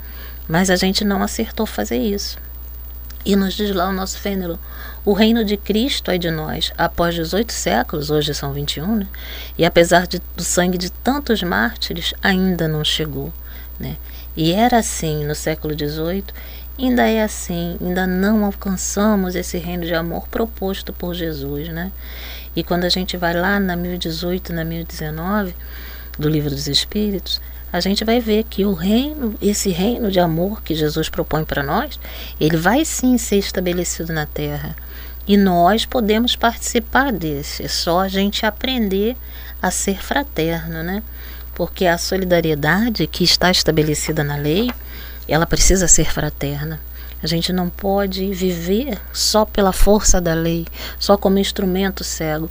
Mas 0.50 0.70
a 0.70 0.76
gente 0.76 1.06
não 1.06 1.24
acertou 1.24 1.66
fazer 1.66 1.98
isso. 1.98 2.38
E 3.26 3.36
nos 3.36 3.56
diz 3.56 3.74
lá 3.74 3.90
o 3.90 3.92
nosso 3.92 4.20
Fênelo, 4.20 4.60
o 5.04 5.12
reino 5.12 5.44
de 5.44 5.58
Cristo 5.58 6.12
é 6.12 6.18
de 6.18 6.30
nós, 6.30 6.72
após 6.78 7.16
18 7.16 7.52
séculos, 7.52 8.12
hoje 8.12 8.36
são 8.36 8.54
21, 8.54 8.98
né? 8.98 9.08
e 9.58 9.66
apesar 9.66 10.06
de, 10.06 10.22
do 10.36 10.44
sangue 10.44 10.78
de 10.78 10.92
tantos 10.92 11.42
mártires, 11.42 12.14
ainda 12.22 12.68
não 12.68 12.84
chegou. 12.84 13.34
Né? 13.80 13.98
E 14.38 14.52
era 14.52 14.78
assim 14.78 15.26
no 15.26 15.34
século 15.34 15.74
XVIII, 15.74 16.26
ainda 16.78 17.08
é 17.08 17.24
assim, 17.24 17.78
ainda 17.82 18.06
não 18.06 18.46
alcançamos 18.46 19.36
esse 19.36 19.58
reino 19.58 19.86
de 19.86 19.96
amor 19.96 20.28
proposto 20.28 20.94
por 20.94 21.16
Jesus. 21.16 21.70
Né? 21.70 21.92
E 22.56 22.64
quando 22.64 22.84
a 22.84 22.90
gente 22.90 23.18
vai 23.18 23.34
lá 23.34 23.60
na 23.60 23.76
1018, 23.76 24.54
na 24.54 24.64
1019, 24.64 25.56
do 26.20 26.30
Livro 26.30 26.52
dos 26.52 26.68
Espíritos, 26.68 27.42
a 27.76 27.80
gente 27.82 28.06
vai 28.06 28.22
ver 28.22 28.46
que 28.46 28.64
o 28.64 28.74
reino, 28.74 29.36
esse 29.42 29.70
reino 29.70 30.10
de 30.10 30.18
amor 30.18 30.62
que 30.62 30.74
Jesus 30.74 31.10
propõe 31.10 31.44
para 31.44 31.62
nós, 31.62 32.00
ele 32.40 32.56
vai 32.56 32.86
sim 32.86 33.18
ser 33.18 33.36
estabelecido 33.36 34.14
na 34.14 34.26
terra. 34.26 34.74
E 35.28 35.36
nós 35.36 35.86
podemos 35.86 36.38
participar 36.38 37.12
desse. 37.12 37.64
É 37.64 37.68
só 37.68 38.00
a 38.00 38.08
gente 38.08 38.46
aprender 38.46 39.18
a 39.62 39.70
ser 39.72 40.02
fraterno, 40.02 40.84
né? 40.84 41.04
Porque 41.54 41.86
a 41.86 41.98
solidariedade 41.98 43.08
que 43.08 43.26
está 43.26 43.52
estabelecida 43.52 44.24
na 44.24 44.38
lei, 44.38 44.72
ela 45.28 45.46
precisa 45.46 45.86
ser 45.86 46.10
fraterna. 46.10 46.80
A 47.22 47.28
gente 47.28 47.52
não 47.52 47.70
pode 47.70 48.34
viver 48.34 49.02
só 49.12 49.44
pela 49.44 49.74
força 49.74 50.22
da 50.22 50.34
lei, 50.34 50.66
só 50.98 51.18
como 51.18 51.40
instrumento 51.40 52.06
cego. 52.06 52.50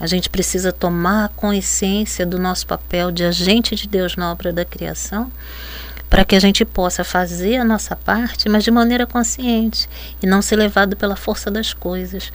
A 0.00 0.06
gente 0.06 0.30
precisa 0.30 0.72
tomar 0.72 1.28
consciência 1.30 2.24
do 2.24 2.38
nosso 2.38 2.66
papel 2.66 3.10
de 3.10 3.24
agente 3.24 3.74
de 3.74 3.88
Deus 3.88 4.16
na 4.16 4.30
obra 4.30 4.52
da 4.52 4.64
criação, 4.64 5.30
para 6.08 6.24
que 6.24 6.34
a 6.34 6.40
gente 6.40 6.64
possa 6.64 7.04
fazer 7.04 7.56
a 7.56 7.64
nossa 7.64 7.94
parte, 7.94 8.48
mas 8.48 8.64
de 8.64 8.70
maneira 8.70 9.06
consciente 9.06 9.88
e 10.22 10.26
não 10.26 10.40
ser 10.40 10.56
levado 10.56 10.96
pela 10.96 11.16
força 11.16 11.50
das 11.50 11.74
coisas. 11.74 12.32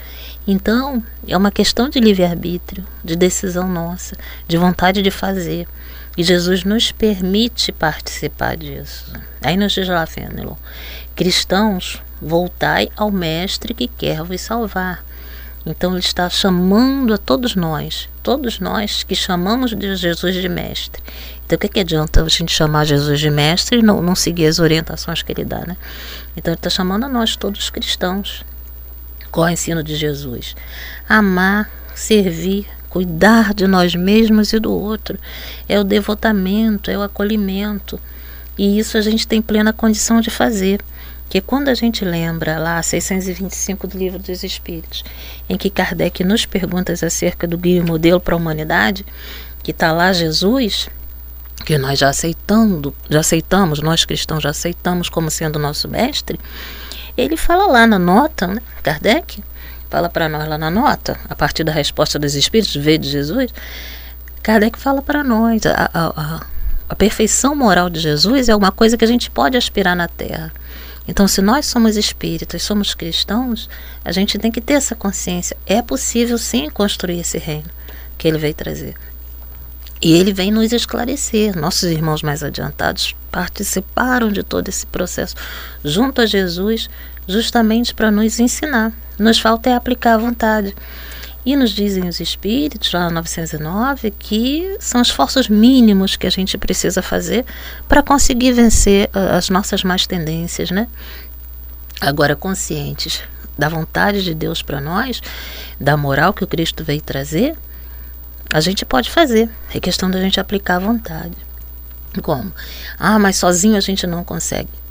Então, 0.47 1.03
é 1.27 1.35
uma 1.35 1.51
questão 1.51 1.89
de 1.89 1.99
livre-arbítrio, 1.99 2.85
de 3.03 3.15
decisão 3.15 3.67
nossa, 3.67 4.15
de 4.47 4.57
vontade 4.57 5.01
de 5.01 5.09
fazer. 5.09 5.67
E 6.15 6.23
Jesus 6.23 6.63
nos 6.63 6.91
permite 6.91 7.71
participar 7.71 8.55
disso. 8.55 9.11
Aí 9.41 9.57
nos 9.57 9.73
diz 9.73 9.87
lá, 9.87 10.05
Fênelon, 10.05 10.55
cristãos, 11.15 11.99
voltai 12.21 12.89
ao 12.95 13.09
Mestre 13.09 13.73
que 13.73 13.87
quer 13.87 14.21
vos 14.21 14.39
salvar. 14.39 15.03
Então 15.65 15.91
ele 15.91 15.99
está 15.99 16.29
chamando 16.29 17.13
a 17.13 17.17
todos 17.17 17.55
nós, 17.55 18.09
todos 18.21 18.59
nós 18.59 19.03
que 19.03 19.15
chamamos 19.15 19.73
de 19.73 19.95
Jesus 19.95 20.35
de 20.35 20.49
mestre. 20.49 21.01
Então 21.45 21.55
o 21.55 21.59
que, 21.59 21.69
que 21.69 21.79
adianta 21.79 22.21
a 22.21 22.27
gente 22.27 22.51
chamar 22.51 22.85
Jesus 22.85 23.19
de 23.19 23.29
mestre 23.29 23.79
e 23.79 23.81
não, 23.81 24.01
não 24.01 24.15
seguir 24.15 24.47
as 24.47 24.59
orientações 24.59 25.21
que 25.21 25.31
ele 25.31 25.45
dá, 25.45 25.59
né? 25.65 25.77
Então 26.35 26.51
ele 26.51 26.59
está 26.59 26.69
chamando 26.69 27.05
a 27.05 27.09
nós, 27.09 27.35
todos 27.37 27.69
cristãos. 27.69 28.45
Qual 29.31 29.47
é 29.47 29.51
o 29.51 29.53
ensino 29.53 29.81
de 29.81 29.95
Jesus? 29.95 30.55
Amar, 31.07 31.69
servir, 31.95 32.67
cuidar 32.89 33.53
de 33.53 33.65
nós 33.65 33.95
mesmos 33.95 34.51
e 34.53 34.59
do 34.59 34.71
outro. 34.71 35.17
É 35.67 35.79
o 35.79 35.83
devotamento, 35.83 36.91
é 36.91 36.97
o 36.97 37.01
acolhimento. 37.01 37.99
E 38.57 38.77
isso 38.77 38.97
a 38.97 39.01
gente 39.01 39.27
tem 39.27 39.41
plena 39.41 39.73
condição 39.73 40.21
de 40.21 40.29
fazer 40.29 40.81
que 41.33 41.41
quando 41.41 41.67
a 41.69 41.73
gente 41.73 42.05
lembra 42.05 42.59
lá 42.59 42.79
625 42.79 43.87
do 43.87 43.97
Livro 43.97 44.19
dos 44.19 44.43
Espíritos, 44.43 45.03
em 45.49 45.57
que 45.57 45.67
Kardec 45.67 46.23
nos 46.23 46.45
pergunta 46.45 46.93
acerca 46.93 47.47
do 47.47 47.57
guia 47.57 47.79
e 47.79 47.81
modelo 47.81 48.19
para 48.19 48.35
a 48.35 48.37
humanidade, 48.37 49.03
que 49.63 49.71
está 49.71 49.91
lá 49.91 50.13
Jesus, 50.13 50.91
que 51.65 51.75
nós 51.75 51.97
já 51.97 52.09
aceitando, 52.09 52.93
já 53.09 53.21
aceitamos, 53.21 53.81
nós 53.81 54.05
cristãos 54.05 54.43
já 54.43 54.51
aceitamos 54.51 55.09
como 55.09 55.31
sendo 55.31 55.57
nosso 55.57 55.87
mestre, 55.87 56.39
ele 57.17 57.35
fala 57.35 57.65
lá 57.65 57.87
na 57.87 57.97
nota, 57.97 58.45
né, 58.45 58.61
Kardec, 58.83 59.43
fala 59.89 60.09
para 60.09 60.29
nós 60.29 60.47
lá 60.47 60.59
na 60.59 60.69
nota, 60.69 61.19
a 61.27 61.33
partir 61.33 61.63
da 61.63 61.71
resposta 61.71 62.19
dos 62.19 62.35
Espíritos, 62.35 62.75
veio 62.75 62.99
de 62.99 63.09
Jesus, 63.09 63.51
Kardec 64.43 64.77
fala 64.77 65.01
para 65.01 65.23
nós, 65.23 65.65
a, 65.65 65.89
a, 65.91 66.07
a, 66.09 66.45
a 66.89 66.95
perfeição 66.95 67.55
moral 67.55 67.89
de 67.89 67.99
Jesus 67.99 68.49
é 68.49 68.55
uma 68.55 68.71
coisa 68.71 68.95
que 68.95 69.03
a 69.03 69.07
gente 69.07 69.31
pode 69.31 69.57
aspirar 69.57 69.95
na 69.95 70.07
Terra. 70.07 70.53
Então, 71.07 71.27
se 71.27 71.41
nós 71.41 71.65
somos 71.65 71.97
espíritas, 71.97 72.63
somos 72.63 72.93
cristãos, 72.93 73.69
a 74.05 74.11
gente 74.11 74.37
tem 74.37 74.51
que 74.51 74.61
ter 74.61 74.73
essa 74.73 74.95
consciência. 74.95 75.57
É 75.65 75.81
possível 75.81 76.37
sim 76.37 76.69
construir 76.69 77.19
esse 77.19 77.37
reino 77.37 77.69
que 78.17 78.27
ele 78.27 78.37
veio 78.37 78.53
trazer. 78.53 78.95
E 80.01 80.13
ele 80.13 80.33
vem 80.33 80.51
nos 80.51 80.71
esclarecer. 80.71 81.57
Nossos 81.57 81.89
irmãos 81.89 82.21
mais 82.21 82.43
adiantados 82.43 83.15
participaram 83.31 84.31
de 84.31 84.43
todo 84.43 84.69
esse 84.69 84.85
processo 84.85 85.35
junto 85.83 86.21
a 86.21 86.25
Jesus, 86.25 86.89
justamente 87.27 87.93
para 87.93 88.11
nos 88.11 88.39
ensinar. 88.39 88.93
Nos 89.17 89.39
falta 89.39 89.69
é 89.69 89.75
aplicar 89.75 90.15
a 90.15 90.17
vontade. 90.17 90.75
E 91.45 91.55
nos 91.55 91.71
dizem 91.71 92.07
os 92.07 92.19
espíritos, 92.19 92.93
lá 92.93 93.09
no 93.09 93.15
909, 93.15 94.11
que 94.11 94.77
são 94.79 95.01
esforços 95.01 95.49
mínimos 95.49 96.15
que 96.15 96.25
a 96.25 96.29
gente 96.29 96.57
precisa 96.57 97.01
fazer 97.01 97.45
para 97.87 98.01
conseguir 98.01 98.53
vencer 98.53 99.09
uh, 99.09 99.35
as 99.37 99.49
nossas 99.49 99.83
más 99.83 100.07
tendências, 100.07 100.71
né? 100.71 100.87
Agora, 101.99 102.35
conscientes 102.35 103.21
da 103.57 103.67
vontade 103.67 104.23
de 104.23 104.33
Deus 104.33 104.61
para 104.61 104.79
nós, 104.79 105.21
da 105.79 105.97
moral 105.97 106.33
que 106.33 106.43
o 106.43 106.47
Cristo 106.47 106.83
veio 106.83 107.01
trazer, 107.01 107.55
a 108.53 108.61
gente 108.61 108.85
pode 108.85 109.11
fazer. 109.11 109.49
É 109.73 109.79
questão 109.79 110.09
da 110.09 110.21
gente 110.21 110.39
aplicar 110.39 110.77
a 110.77 110.79
vontade. 110.79 111.35
Como? 112.21 112.53
Ah, 112.97 113.19
mas 113.19 113.35
sozinho 113.37 113.75
a 113.75 113.81
gente 113.81 114.07
não 114.07 114.23
consegue 114.23 114.82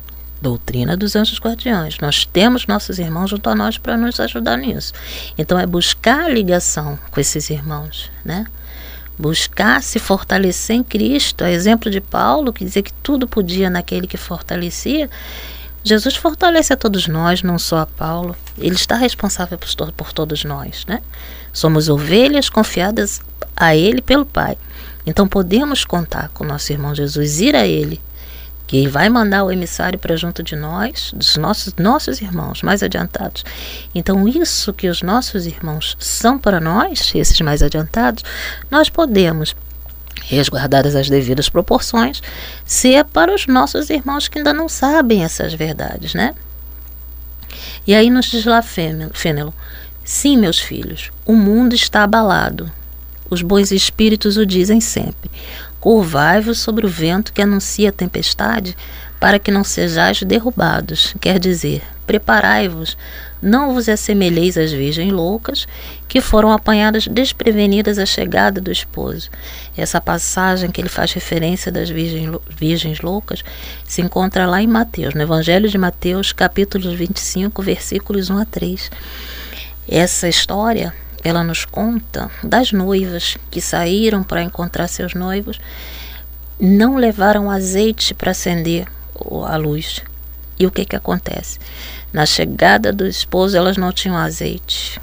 doutrina 0.43 0.97
dos 0.97 1.17
anjos 1.17 1.39
guardiães. 1.39 1.99
Nós 2.03 2.27
temos 2.27 2.67
nossos 2.67 2.99
irmãos 2.99 3.31
junto 3.31 3.49
a 3.49 3.55
nós 3.55 3.79
para 3.79 3.97
nos 3.97 4.19
ajudar 4.21 4.59
nisso. 4.59 4.93
Então 5.39 5.59
é 5.59 5.67
buscar 5.67 6.25
a 6.25 6.29
ligação 6.29 6.99
com 7.11 7.21
esses 7.21 7.49
irmãos, 7.49 8.11
né? 8.25 8.45
buscar 9.19 9.83
se 9.83 9.99
fortalecer 9.99 10.77
em 10.77 10.83
Cristo. 10.83 11.45
A 11.45 11.51
exemplo 11.51 11.91
de 11.91 12.01
Paulo, 12.01 12.53
que 12.53 12.65
dizia 12.65 12.83
que 12.83 12.93
tudo 12.93 13.29
podia 13.29 13.71
naquele 13.71 14.07
que 14.07 14.17
fortalecia. 14.17 15.09
Jesus 15.85 16.17
fortalece 16.17 16.73
a 16.73 16.77
todos 16.77 17.07
nós, 17.07 17.43
não 17.43 17.59
só 17.59 17.79
a 17.79 17.87
Paulo. 17.87 18.37
Ele 18.59 18.75
está 18.75 18.97
responsável 18.97 19.59
por, 19.59 19.93
por 19.93 20.13
todos 20.13 20.45
nós, 20.45 20.85
né? 20.87 21.01
Somos 21.53 21.89
ovelhas 21.89 22.49
confiadas 22.49 23.21
a 23.57 23.77
Ele 23.77 24.01
pelo 24.01 24.25
Pai. 24.25 24.57
Então 25.07 25.27
podemos 25.27 25.85
contar 25.85 26.29
com 26.31 26.45
nosso 26.45 26.73
irmão 26.73 26.95
Jesus, 26.95 27.41
ir 27.41 27.57
a 27.57 27.67
Ele, 27.67 28.01
que 28.73 28.89
vai 28.89 29.11
mandar 29.11 29.45
o 29.45 29.53
emissário 29.53 29.99
para 29.99 30.17
junto 30.17 30.43
de 30.43 30.57
nós, 30.57 31.13
dos 31.15 31.37
nossos, 31.37 31.75
nossos 31.75 32.23
irmãos 32.23 32.63
mais 32.63 32.83
adiantados. 32.83 33.45
Então, 33.95 34.27
isso 34.27 34.73
que 34.73 34.89
os 34.89 35.03
nossos 35.03 35.47
irmãos 35.47 35.95
são 36.01 36.39
para 36.39 36.59
nós, 36.59 37.13
esses 37.15 37.39
mais 37.43 37.63
adiantados, 37.63 38.25
nós 38.71 38.89
podemos 38.89 39.55
resguardadas 40.25 40.97
as 40.97 41.11
devidas 41.11 41.51
proporções, 41.51 42.23
ser 42.65 43.05
para 43.05 43.35
os 43.35 43.47
nossos 43.47 43.91
irmãos 43.91 44.27
que 44.27 44.39
ainda 44.39 44.55
não 44.55 44.71
sabem 44.71 45.23
essas 45.23 45.53
verdades, 45.53 46.15
né? 46.15 46.35
E 47.87 47.95
aí 47.95 48.09
nos 48.09 48.25
diz 48.25 48.47
lá 48.47 48.63
Fênelo, 48.63 49.53
sim, 50.03 50.39
meus 50.39 50.59
filhos, 50.59 51.11
o 51.27 51.35
mundo 51.35 51.75
está 51.75 52.05
abalado, 52.05 52.73
os 53.29 53.43
bons 53.43 53.71
espíritos 53.71 54.39
o 54.39 54.47
dizem 54.47 54.81
sempre. 54.81 55.31
Curvai-vos 55.83 56.61
sobre 56.61 56.87
o 56.87 56.89
vento 56.89 57.33
que 57.33 57.43
anuncia 57.43 57.89
a 57.89 57.93
tempestade, 57.93 58.77
para 59.19 59.41
que 59.41 59.51
não 59.51 59.65
sejais 59.65 60.23
derrubados. 60.23 61.13
Quer 61.21 61.41
dizer, 61.41 61.83
preparai-vos, 62.07 62.97
não 63.43 63.75
vos 63.75 63.89
assemelheis 63.89 64.57
às 64.57 64.71
virgens 64.71 65.13
loucas, 65.13 65.67
que 66.07 66.21
foram 66.21 66.53
apanhadas 66.53 67.09
desprevenidas 67.09 67.99
à 67.99 68.07
chegada 68.07 68.61
do 68.61 68.71
esposo. 68.71 69.29
Essa 69.77 70.01
passagem 70.01 70.71
que 70.71 70.81
ele 70.81 70.89
faz 70.89 71.13
referência 71.15 71.73
das 71.73 71.91
virgens, 71.91 72.31
virgens 72.57 73.01
loucas 73.01 73.43
se 73.85 74.01
encontra 74.03 74.47
lá 74.47 74.63
em 74.63 74.69
Mateus, 74.69 75.15
no 75.15 75.23
Evangelho 75.23 75.69
de 75.69 75.79
Mateus, 75.79 76.33
capítulo 76.33 76.95
25, 76.95 77.61
versículos 77.61 78.31
1 78.31 78.39
a 78.39 78.45
3. 78.45 78.89
Essa 79.89 80.29
história 80.29 80.95
ela 81.25 81.45
nos 81.45 81.65
conta 81.65 82.31
das 82.43 82.73
noivas 82.73 83.37
que 83.51 83.61
saíram 83.61 84.23
para 84.23 84.43
encontrar 84.43 84.89
seus 84.89 85.15
noivos, 85.15 85.61
não 86.59 86.97
levaram 86.97 87.51
azeite 87.51 88.15
para 88.15 88.33
acender 88.33 88.87
a 89.47 89.57
luz. 89.57 90.03
E 90.59 90.67
o 90.67 90.71
que 90.71 90.85
que 90.85 90.97
acontece? 90.97 91.59
Na 92.13 92.27
chegada 92.27 92.93
do 92.93 93.07
esposo, 93.07 93.57
elas 93.57 93.77
não 93.77 93.93
tinham 93.93 94.17
azeite. 94.17 95.01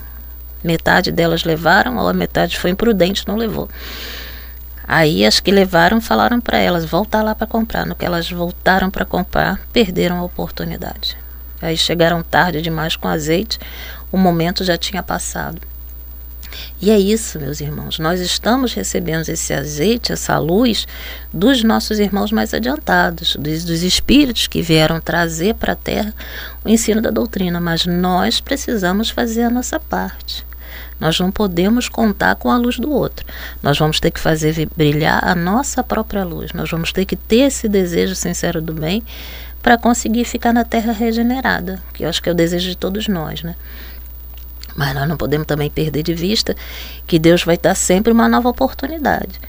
Metade 0.64 1.12
delas 1.12 1.44
levaram, 1.44 1.98
ou 1.98 2.08
a 2.08 2.14
metade 2.14 2.58
foi 2.58 2.72
imprudente, 2.72 3.28
não 3.28 3.36
levou. 3.36 3.70
Aí 4.88 5.26
as 5.26 5.40
que 5.40 5.52
levaram 5.52 6.02
falaram 6.02 6.42
para 6.42 6.58
elas 6.58 6.84
voltar 6.84 7.22
lá 7.22 7.36
para 7.36 7.48
comprar. 7.48 7.86
No 7.86 7.96
que 7.96 8.06
elas 8.06 8.30
voltaram 8.30 8.90
para 8.90 9.06
comprar, 9.06 9.60
perderam 9.72 10.20
a 10.20 10.24
oportunidade. 10.24 11.18
Aí 11.62 11.78
chegaram 11.78 12.24
tarde 12.24 12.62
demais 12.62 12.96
com 12.96 13.08
azeite, 13.08 13.60
o 14.12 14.18
momento 14.18 14.64
já 14.64 14.78
tinha 14.78 15.04
passado. 15.04 15.69
E 16.82 16.90
é 16.90 17.00
isso, 17.00 17.40
meus 17.40 17.62
irmãos. 17.62 18.00
Nós 18.00 18.20
estamos 18.20 18.74
recebendo 18.74 19.28
esse 19.30 19.54
azeite, 19.54 20.12
essa 20.12 20.38
luz, 20.38 20.88
dos 21.34 21.64
nossos 21.64 22.00
irmãos 22.00 22.32
mais 22.32 22.54
adiantados, 22.54 23.36
dos, 23.36 23.64
dos 23.64 23.84
espíritos 23.84 24.48
que 24.48 24.62
vieram 24.62 25.00
trazer 25.00 25.56
para 25.56 25.74
a 25.74 25.76
Terra 25.76 26.14
o 26.64 26.70
ensino 26.70 27.02
da 27.02 27.10
doutrina. 27.10 27.60
Mas 27.60 27.86
nós 27.86 28.40
precisamos 28.40 29.10
fazer 29.10 29.44
a 29.44 29.50
nossa 29.50 29.80
parte. 29.80 30.46
Nós 31.00 31.20
não 31.20 31.32
podemos 31.32 31.88
contar 31.88 32.36
com 32.36 32.52
a 32.52 32.58
luz 32.58 32.78
do 32.78 32.92
outro. 32.92 33.26
Nós 33.64 33.78
vamos 33.78 34.00
ter 34.00 34.12
que 34.12 34.20
fazer 34.20 34.68
brilhar 34.76 35.26
a 35.26 35.34
nossa 35.34 35.82
própria 35.82 36.24
luz. 36.26 36.52
Nós 36.54 36.70
vamos 36.70 36.92
ter 36.92 37.06
que 37.06 37.16
ter 37.16 37.48
esse 37.48 37.70
desejo 37.70 38.16
sincero 38.16 38.62
do 38.62 38.74
bem 38.74 39.02
para 39.62 39.78
conseguir 39.78 40.26
ficar 40.26 40.54
na 40.54 40.64
terra 40.64 40.92
regenerada, 40.92 41.82
que 41.94 42.04
eu 42.04 42.10
acho 42.10 42.22
que 42.22 42.30
é 42.30 42.32
o 42.32 42.36
desejo 42.36 42.70
de 42.70 42.78
todos 42.78 43.08
nós, 43.08 43.44
né? 43.44 43.56
Mas 44.76 44.94
nós 44.94 45.08
não 45.08 45.18
podemos 45.18 45.48
também 45.48 45.70
perder 45.70 46.04
de 46.04 46.14
vista 46.14 46.56
que 47.06 47.20
Deus 47.20 47.44
vai 47.44 47.58
dar 47.58 47.76
sempre 47.76 48.12
uma 48.12 48.28
nova 48.30 48.50
oportunidade. 48.50 49.40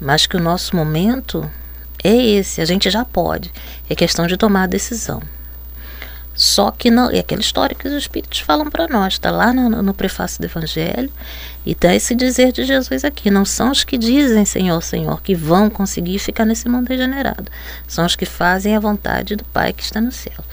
Mas 0.00 0.26
que 0.26 0.36
o 0.36 0.40
nosso 0.40 0.76
momento 0.76 1.48
é 2.02 2.14
esse, 2.14 2.60
a 2.60 2.64
gente 2.64 2.90
já 2.90 3.04
pode. 3.04 3.52
É 3.88 3.94
questão 3.94 4.26
de 4.26 4.36
tomar 4.36 4.64
a 4.64 4.66
decisão. 4.66 5.22
Só 6.34 6.72
que 6.72 6.90
não, 6.90 7.10
é 7.10 7.20
aquela 7.20 7.40
história 7.40 7.76
que 7.76 7.86
os 7.86 7.94
Espíritos 7.94 8.40
falam 8.40 8.68
para 8.68 8.88
nós, 8.88 9.14
está 9.14 9.30
lá 9.30 9.52
no, 9.52 9.82
no, 9.82 9.94
prefácio 9.94 10.40
do 10.40 10.46
Evangelho, 10.46 11.10
e 11.64 11.72
está 11.72 11.94
esse 11.94 12.14
dizer 12.14 12.50
de 12.50 12.64
Jesus 12.64 13.04
aqui: 13.04 13.30
não 13.30 13.44
são 13.44 13.70
os 13.70 13.84
que 13.84 13.96
dizem 13.96 14.44
Senhor, 14.44 14.82
Senhor, 14.82 15.22
que 15.22 15.34
vão 15.34 15.70
conseguir 15.70 16.18
ficar 16.18 16.44
nesse 16.44 16.68
mundo 16.68 16.88
regenerado, 16.88 17.44
são 17.86 18.04
os 18.04 18.16
que 18.16 18.26
fazem 18.26 18.74
a 18.74 18.80
vontade 18.80 19.36
do 19.36 19.44
Pai 19.44 19.72
que 19.72 19.82
está 19.82 20.00
no 20.00 20.10
céu. 20.10 20.44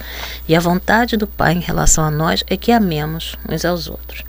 E 0.48 0.54
a 0.54 0.60
vontade 0.60 1.16
do 1.16 1.26
Pai 1.26 1.54
em 1.54 1.60
relação 1.60 2.04
a 2.04 2.10
nós 2.10 2.44
é 2.46 2.56
que 2.56 2.70
amemos 2.70 3.36
uns 3.48 3.64
aos 3.64 3.88
outros. 3.88 4.22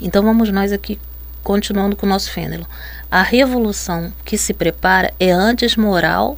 Então 0.00 0.22
vamos 0.22 0.50
nós 0.50 0.72
aqui 0.72 0.98
continuando 1.42 1.94
com 1.94 2.06
o 2.06 2.08
nosso 2.08 2.30
fênelo. 2.30 2.66
A 3.10 3.22
revolução 3.22 4.12
que 4.24 4.36
se 4.36 4.52
prepara 4.52 5.12
é 5.20 5.30
antes 5.30 5.76
moral 5.76 6.36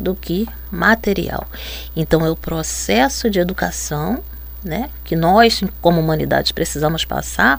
do 0.00 0.14
que 0.14 0.48
material. 0.70 1.46
Então 1.94 2.24
é 2.24 2.30
o 2.30 2.36
processo 2.36 3.30
de 3.30 3.38
educação, 3.38 4.22
né, 4.64 4.90
que 5.04 5.16
nós 5.16 5.62
como 5.80 6.00
humanidade 6.00 6.52
precisamos 6.52 7.04
passar 7.04 7.58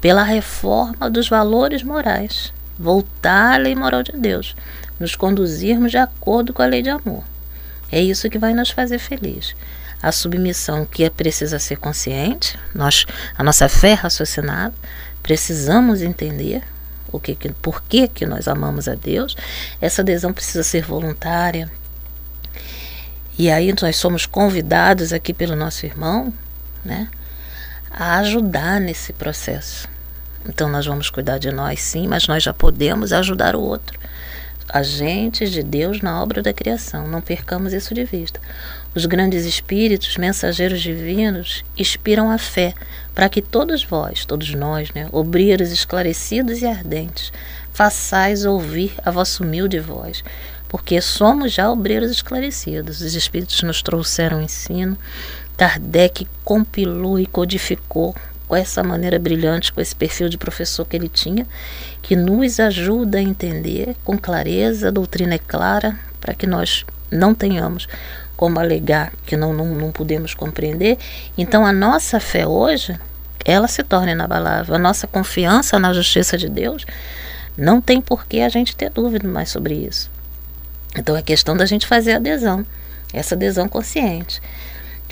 pela 0.00 0.22
reforma 0.22 1.10
dos 1.10 1.28
valores 1.28 1.82
morais, 1.82 2.52
voltar 2.78 3.54
à 3.54 3.56
lei 3.58 3.74
moral 3.74 4.02
de 4.02 4.12
Deus, 4.12 4.56
nos 4.98 5.14
conduzirmos 5.14 5.90
de 5.90 5.98
acordo 5.98 6.52
com 6.52 6.62
a 6.62 6.66
lei 6.66 6.82
de 6.82 6.90
amor. 6.90 7.24
É 7.92 8.00
isso 8.00 8.30
que 8.30 8.38
vai 8.38 8.54
nos 8.54 8.70
fazer 8.70 8.98
feliz. 8.98 9.54
A 10.02 10.10
submissão 10.12 10.86
que 10.86 11.04
é 11.04 11.10
precisa 11.10 11.58
ser 11.58 11.76
consciente, 11.76 12.58
nós, 12.74 13.04
a 13.36 13.42
nossa 13.42 13.68
fé 13.68 13.92
raciocinada, 13.92 14.74
precisamos 15.22 16.00
entender 16.00 16.62
o 17.12 17.20
que, 17.20 17.34
que, 17.34 17.52
por 17.52 17.82
que, 17.82 18.08
que 18.08 18.26
nós 18.26 18.48
amamos 18.48 18.88
a 18.88 18.94
Deus. 18.94 19.36
Essa 19.80 20.02
adesão 20.02 20.32
precisa 20.32 20.62
ser 20.62 20.84
voluntária. 20.84 21.70
E 23.38 23.50
aí 23.50 23.74
nós 23.80 23.96
somos 23.96 24.26
convidados 24.26 25.12
aqui 25.12 25.32
pelo 25.32 25.56
nosso 25.56 25.86
irmão, 25.86 26.32
né, 26.84 27.08
a 27.90 28.18
ajudar 28.18 28.80
nesse 28.80 29.12
processo. 29.12 29.88
Então 30.46 30.68
nós 30.68 30.86
vamos 30.86 31.10
cuidar 31.10 31.38
de 31.38 31.50
nós 31.50 31.80
sim, 31.80 32.06
mas 32.06 32.26
nós 32.26 32.42
já 32.42 32.52
podemos 32.52 33.12
ajudar 33.12 33.56
o 33.56 33.60
outro. 33.60 33.98
Agentes 34.72 35.50
de 35.50 35.62
Deus 35.62 36.00
na 36.00 36.22
obra 36.22 36.42
da 36.42 36.52
criação, 36.52 37.08
não 37.08 37.20
percamos 37.20 37.72
isso 37.72 37.92
de 37.92 38.04
vista. 38.04 38.40
Os 38.94 39.06
grandes 39.06 39.44
espíritos, 39.44 40.16
mensageiros 40.16 40.80
divinos, 40.80 41.64
inspiram 41.76 42.30
a 42.30 42.38
fé 42.38 42.74
para 43.14 43.28
que 43.28 43.42
todos 43.42 43.84
vós, 43.84 44.24
todos 44.24 44.54
nós, 44.54 44.92
né, 44.92 45.08
obreiros 45.12 45.70
esclarecidos 45.70 46.62
e 46.62 46.66
ardentes, 46.66 47.32
façais 47.72 48.44
ouvir 48.44 48.94
a 49.04 49.10
vossa 49.10 49.42
humilde 49.42 49.78
voz, 49.78 50.22
porque 50.68 51.00
somos 51.00 51.52
já 51.52 51.70
obreiros 51.70 52.10
esclarecidos. 52.10 53.00
Os 53.00 53.14
espíritos 53.14 53.62
nos 53.62 53.82
trouxeram 53.82 54.40
ensino, 54.40 54.96
Kardec 55.56 56.26
compilou 56.42 57.18
e 57.18 57.26
codificou 57.26 58.14
com 58.50 58.56
essa 58.56 58.82
maneira 58.82 59.16
brilhante, 59.16 59.72
com 59.72 59.80
esse 59.80 59.94
perfil 59.94 60.28
de 60.28 60.36
professor 60.36 60.84
que 60.84 60.96
ele 60.96 61.08
tinha, 61.08 61.46
que 62.02 62.16
nos 62.16 62.58
ajuda 62.58 63.18
a 63.18 63.22
entender 63.22 63.94
com 64.02 64.18
clareza, 64.18 64.88
a 64.88 64.90
doutrina 64.90 65.36
é 65.36 65.38
clara, 65.38 65.96
para 66.20 66.34
que 66.34 66.48
nós 66.48 66.84
não 67.12 67.32
tenhamos 67.32 67.86
como 68.36 68.58
alegar 68.58 69.12
que 69.24 69.36
não, 69.36 69.54
não, 69.54 69.66
não 69.66 69.92
podemos 69.92 70.34
compreender. 70.34 70.98
Então 71.38 71.64
a 71.64 71.72
nossa 71.72 72.18
fé 72.18 72.44
hoje, 72.44 72.98
ela 73.44 73.68
se 73.68 73.84
torna 73.84 74.10
inabalável. 74.10 74.74
A 74.74 74.78
nossa 74.80 75.06
confiança 75.06 75.78
na 75.78 75.92
justiça 75.92 76.36
de 76.36 76.48
Deus 76.48 76.84
não 77.56 77.80
tem 77.80 78.00
por 78.00 78.26
que 78.26 78.40
a 78.40 78.48
gente 78.48 78.74
ter 78.74 78.90
dúvida 78.90 79.28
mais 79.28 79.48
sobre 79.48 79.74
isso. 79.74 80.10
Então 80.98 81.16
é 81.16 81.22
questão 81.22 81.56
da 81.56 81.66
gente 81.66 81.86
fazer 81.86 82.14
adesão, 82.14 82.66
essa 83.12 83.36
adesão 83.36 83.68
consciente, 83.68 84.42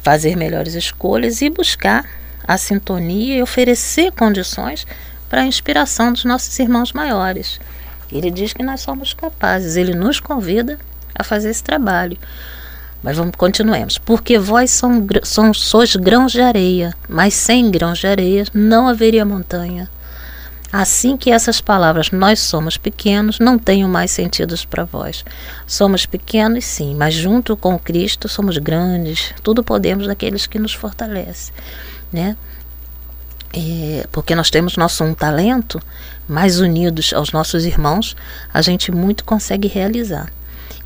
fazer 0.02 0.36
melhores 0.36 0.74
escolhas 0.74 1.40
e 1.40 1.48
buscar 1.48 2.04
a 2.48 2.56
sintonia 2.56 3.36
e 3.36 3.42
oferecer 3.42 4.10
condições 4.12 4.86
para 5.28 5.42
a 5.42 5.46
inspiração 5.46 6.12
dos 6.12 6.24
nossos 6.24 6.58
irmãos 6.58 6.94
maiores. 6.94 7.60
Ele 8.10 8.30
diz 8.30 8.54
que 8.54 8.62
nós 8.62 8.80
somos 8.80 9.12
capazes, 9.12 9.76
ele 9.76 9.94
nos 9.94 10.18
convida 10.18 10.78
a 11.14 11.22
fazer 11.22 11.50
esse 11.50 11.62
trabalho. 11.62 12.16
Mas 13.02 13.18
vamos 13.18 13.36
continuemos. 13.36 13.98
Porque 13.98 14.38
vós 14.38 14.70
são, 14.70 15.06
são, 15.22 15.52
sois 15.52 15.94
grãos 15.94 16.32
de 16.32 16.40
areia, 16.40 16.94
mas 17.06 17.34
sem 17.34 17.70
grãos 17.70 17.98
de 17.98 18.06
areia 18.06 18.44
não 18.54 18.88
haveria 18.88 19.26
montanha. 19.26 19.88
Assim 20.70 21.16
que 21.16 21.30
essas 21.30 21.62
palavras, 21.62 22.10
nós 22.10 22.40
somos 22.40 22.76
pequenos, 22.76 23.38
não 23.38 23.58
tenham 23.58 23.88
mais 23.88 24.10
sentidos 24.10 24.66
para 24.66 24.84
vós. 24.84 25.24
Somos 25.66 26.04
pequenos, 26.04 26.64
sim, 26.64 26.94
mas 26.94 27.14
junto 27.14 27.56
com 27.56 27.78
Cristo 27.78 28.28
somos 28.28 28.58
grandes. 28.58 29.32
Tudo 29.42 29.64
podemos 29.64 30.06
daqueles 30.06 30.46
que 30.46 30.58
nos 30.58 30.74
fortalecem, 30.74 31.54
né? 32.12 32.36
é, 33.52 34.06
porque 34.12 34.34
nós 34.34 34.50
temos 34.50 34.76
nosso 34.76 35.02
um 35.04 35.14
talento, 35.14 35.80
mais 36.28 36.60
unidos 36.60 37.12
aos 37.14 37.32
nossos 37.32 37.64
irmãos, 37.64 38.16
a 38.52 38.60
gente 38.60 38.92
muito 38.92 39.24
consegue 39.24 39.68
realizar. 39.68 40.30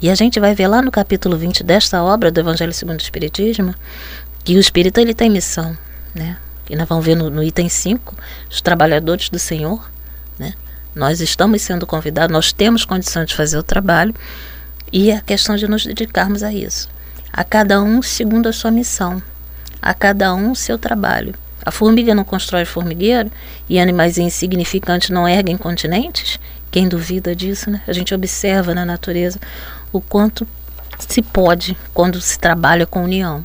E 0.01 0.11
a 0.11 0.15
gente 0.15 0.41
vai 0.41 0.55
ver 0.55 0.69
lá 0.69 0.83
no 0.83 0.91
capítulo 0.91 1.37
20 1.37 1.63
desta 1.63 2.03
obra 2.03 2.31
do 2.31 2.41
Evangelho 2.41 2.73
segundo 2.73 2.99
o 2.99 3.03
Espiritismo 3.03 3.75
que 4.45 4.57
o 4.57 4.61
Espírito 4.61 4.99
ele 4.99 5.15
tem 5.15 5.31
missão, 5.31 5.77
né? 6.15 6.37
E 6.69 6.75
nós 6.75 6.89
vamos 6.89 7.05
ver 7.05 7.15
no, 7.15 7.31
no 7.31 7.43
item 7.43 7.69
5, 7.69 8.15
os 8.51 8.61
trabalhadores 8.61 9.29
do 9.29 9.39
Senhor, 9.39 9.89
né? 10.39 10.55
Nós 10.95 11.21
estamos 11.21 11.63
sendo 11.63 11.87
convidados, 11.87 12.33
nós 12.33 12.53
temos 12.53 12.85
condição 12.85 13.25
de 13.25 13.35
fazer 13.35 13.57
o 13.57 13.63
trabalho 13.63 14.15
e 14.93 15.11
é 15.11 15.17
a 15.17 15.21
questão 15.21 15.55
de 15.55 15.69
nos 15.69 15.85
dedicarmos 15.87 16.43
a 16.43 16.53
isso. 16.53 16.89
A 17.33 17.45
cada 17.45 17.81
um 17.81 18.03
segundo 18.03 18.49
a 18.49 18.53
sua 18.53 18.71
missão, 18.71 19.23
a 19.83 19.93
cada 19.93 20.33
um 20.33 20.55
seu 20.55 20.79
trabalho. 20.79 21.35
A 21.65 21.71
formiga 21.71 22.15
não 22.15 22.25
constrói 22.25 22.65
formigueiro 22.65 23.31
e 23.69 23.79
animais 23.79 24.17
insignificantes 24.19 25.11
não 25.11 25.29
erguem 25.29 25.57
continentes? 25.57 26.39
Quem 26.71 26.89
duvida 26.89 27.37
disso, 27.37 27.71
né? 27.71 27.83
A 27.87 27.93
gente 27.93 28.15
observa 28.15 28.75
na 28.75 28.85
natureza 28.85 29.39
o 29.93 30.01
quanto 30.01 30.47
se 30.99 31.21
pode 31.21 31.77
quando 31.93 32.21
se 32.21 32.39
trabalha 32.39 32.87
com 32.87 33.05
união. 33.05 33.45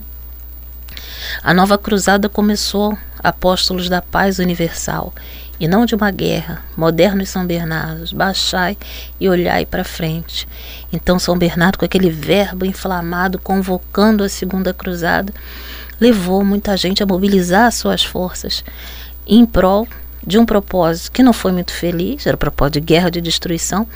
A 1.44 1.54
nova 1.54 1.78
cruzada 1.78 2.30
começou 2.30 2.98
apóstolos 3.22 3.90
da 3.90 4.02
paz 4.02 4.40
universal 4.40 5.14
e 5.60 5.68
não 5.68 5.86
de 5.86 5.96
uma 5.96 6.12
guerra. 6.12 6.64
Modernos 6.76 7.30
São 7.30 7.46
Bernardo, 7.46 8.16
baixai 8.16 8.78
e 9.20 9.28
olhai 9.28 9.66
para 9.66 9.84
frente. 9.84 10.48
Então 10.92 11.20
São 11.20 11.38
Bernardo, 11.38 11.78
com 11.78 11.86
aquele 11.86 12.10
verbo 12.10 12.66
inflamado, 12.66 13.40
convocando 13.40 14.24
a 14.24 14.30
segunda 14.30 14.74
cruzada, 14.74 15.34
levou 16.00 16.44
muita 16.44 16.76
gente 16.78 17.02
a 17.02 17.06
mobilizar 17.06 17.72
suas 17.72 18.04
forças 18.04 18.64
em 19.26 19.46
prol 19.46 19.88
de 20.26 20.38
um 20.38 20.46
propósito 20.46 21.12
que 21.12 21.24
não 21.24 21.32
foi 21.32 21.52
muito 21.52 21.72
feliz, 21.72 22.28
era 22.28 22.36
o 22.36 22.40
propósito 22.40 22.74
de 22.74 22.82
guerra, 22.82 23.10
de 23.10 23.22
destruição, 23.22 23.88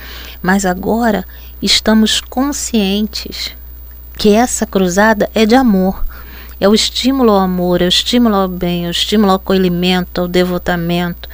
mas 0.41 0.65
agora 0.65 1.25
estamos 1.61 2.21
conscientes 2.21 3.53
que 4.17 4.33
essa 4.33 4.65
cruzada 4.65 5.29
é 5.33 5.45
de 5.45 5.55
amor. 5.55 6.05
É 6.59 6.69
o 6.69 6.75
estímulo 6.75 7.31
ao 7.31 7.39
amor, 7.39 7.81
é 7.81 7.85
o 7.85 7.89
estímulo 7.89 8.35
ao 8.35 8.47
bem, 8.47 8.85
é 8.85 8.87
o 8.87 8.91
estímulo 8.91 9.31
ao 9.31 9.37
acolhimento, 9.37 10.21
ao 10.21 10.27
devotamento, 10.27 11.27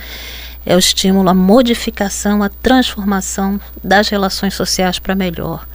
é 0.65 0.75
o 0.75 0.80
estímulo 0.80 1.30
à 1.30 1.34
modificação, 1.34 2.41
à 2.41 2.49
transformação 2.49 3.60
das 3.84 4.08
relações 4.08 4.53
sociais 4.53 4.99
para 4.99 5.15
melhor. 5.15 5.67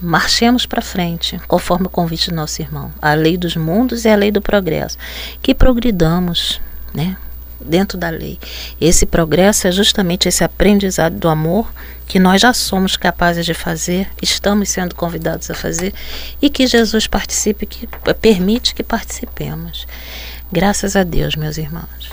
Marchemos 0.00 0.66
para 0.66 0.82
frente, 0.82 1.40
conforme 1.48 1.86
o 1.86 1.90
convite 1.90 2.30
do 2.30 2.36
nosso 2.36 2.60
irmão. 2.60 2.92
A 3.00 3.14
lei 3.14 3.36
dos 3.36 3.56
mundos 3.56 4.04
e 4.04 4.08
a 4.08 4.16
lei 4.16 4.30
do 4.30 4.42
progresso. 4.42 4.98
Que 5.40 5.54
progridamos, 5.54 6.60
né? 6.94 7.16
Dentro 7.58 7.96
da 7.96 8.10
lei. 8.10 8.38
Esse 8.78 9.06
progresso 9.06 9.66
é 9.66 9.72
justamente 9.72 10.28
esse 10.28 10.44
aprendizado 10.44 11.16
do 11.16 11.28
amor 11.28 11.72
que 12.06 12.18
nós 12.18 12.40
já 12.40 12.52
somos 12.52 12.96
capazes 12.96 13.44
de 13.44 13.54
fazer, 13.54 14.08
estamos 14.22 14.68
sendo 14.68 14.94
convidados 14.94 15.50
a 15.50 15.54
fazer 15.54 15.92
e 16.40 16.48
que 16.48 16.66
Jesus 16.66 17.06
participe, 17.06 17.66
que 17.66 17.88
permite 18.20 18.74
que 18.74 18.82
participemos. 18.82 19.86
Graças 20.52 20.94
a 20.94 21.02
Deus, 21.02 21.34
meus 21.34 21.58
irmãos. 21.58 22.05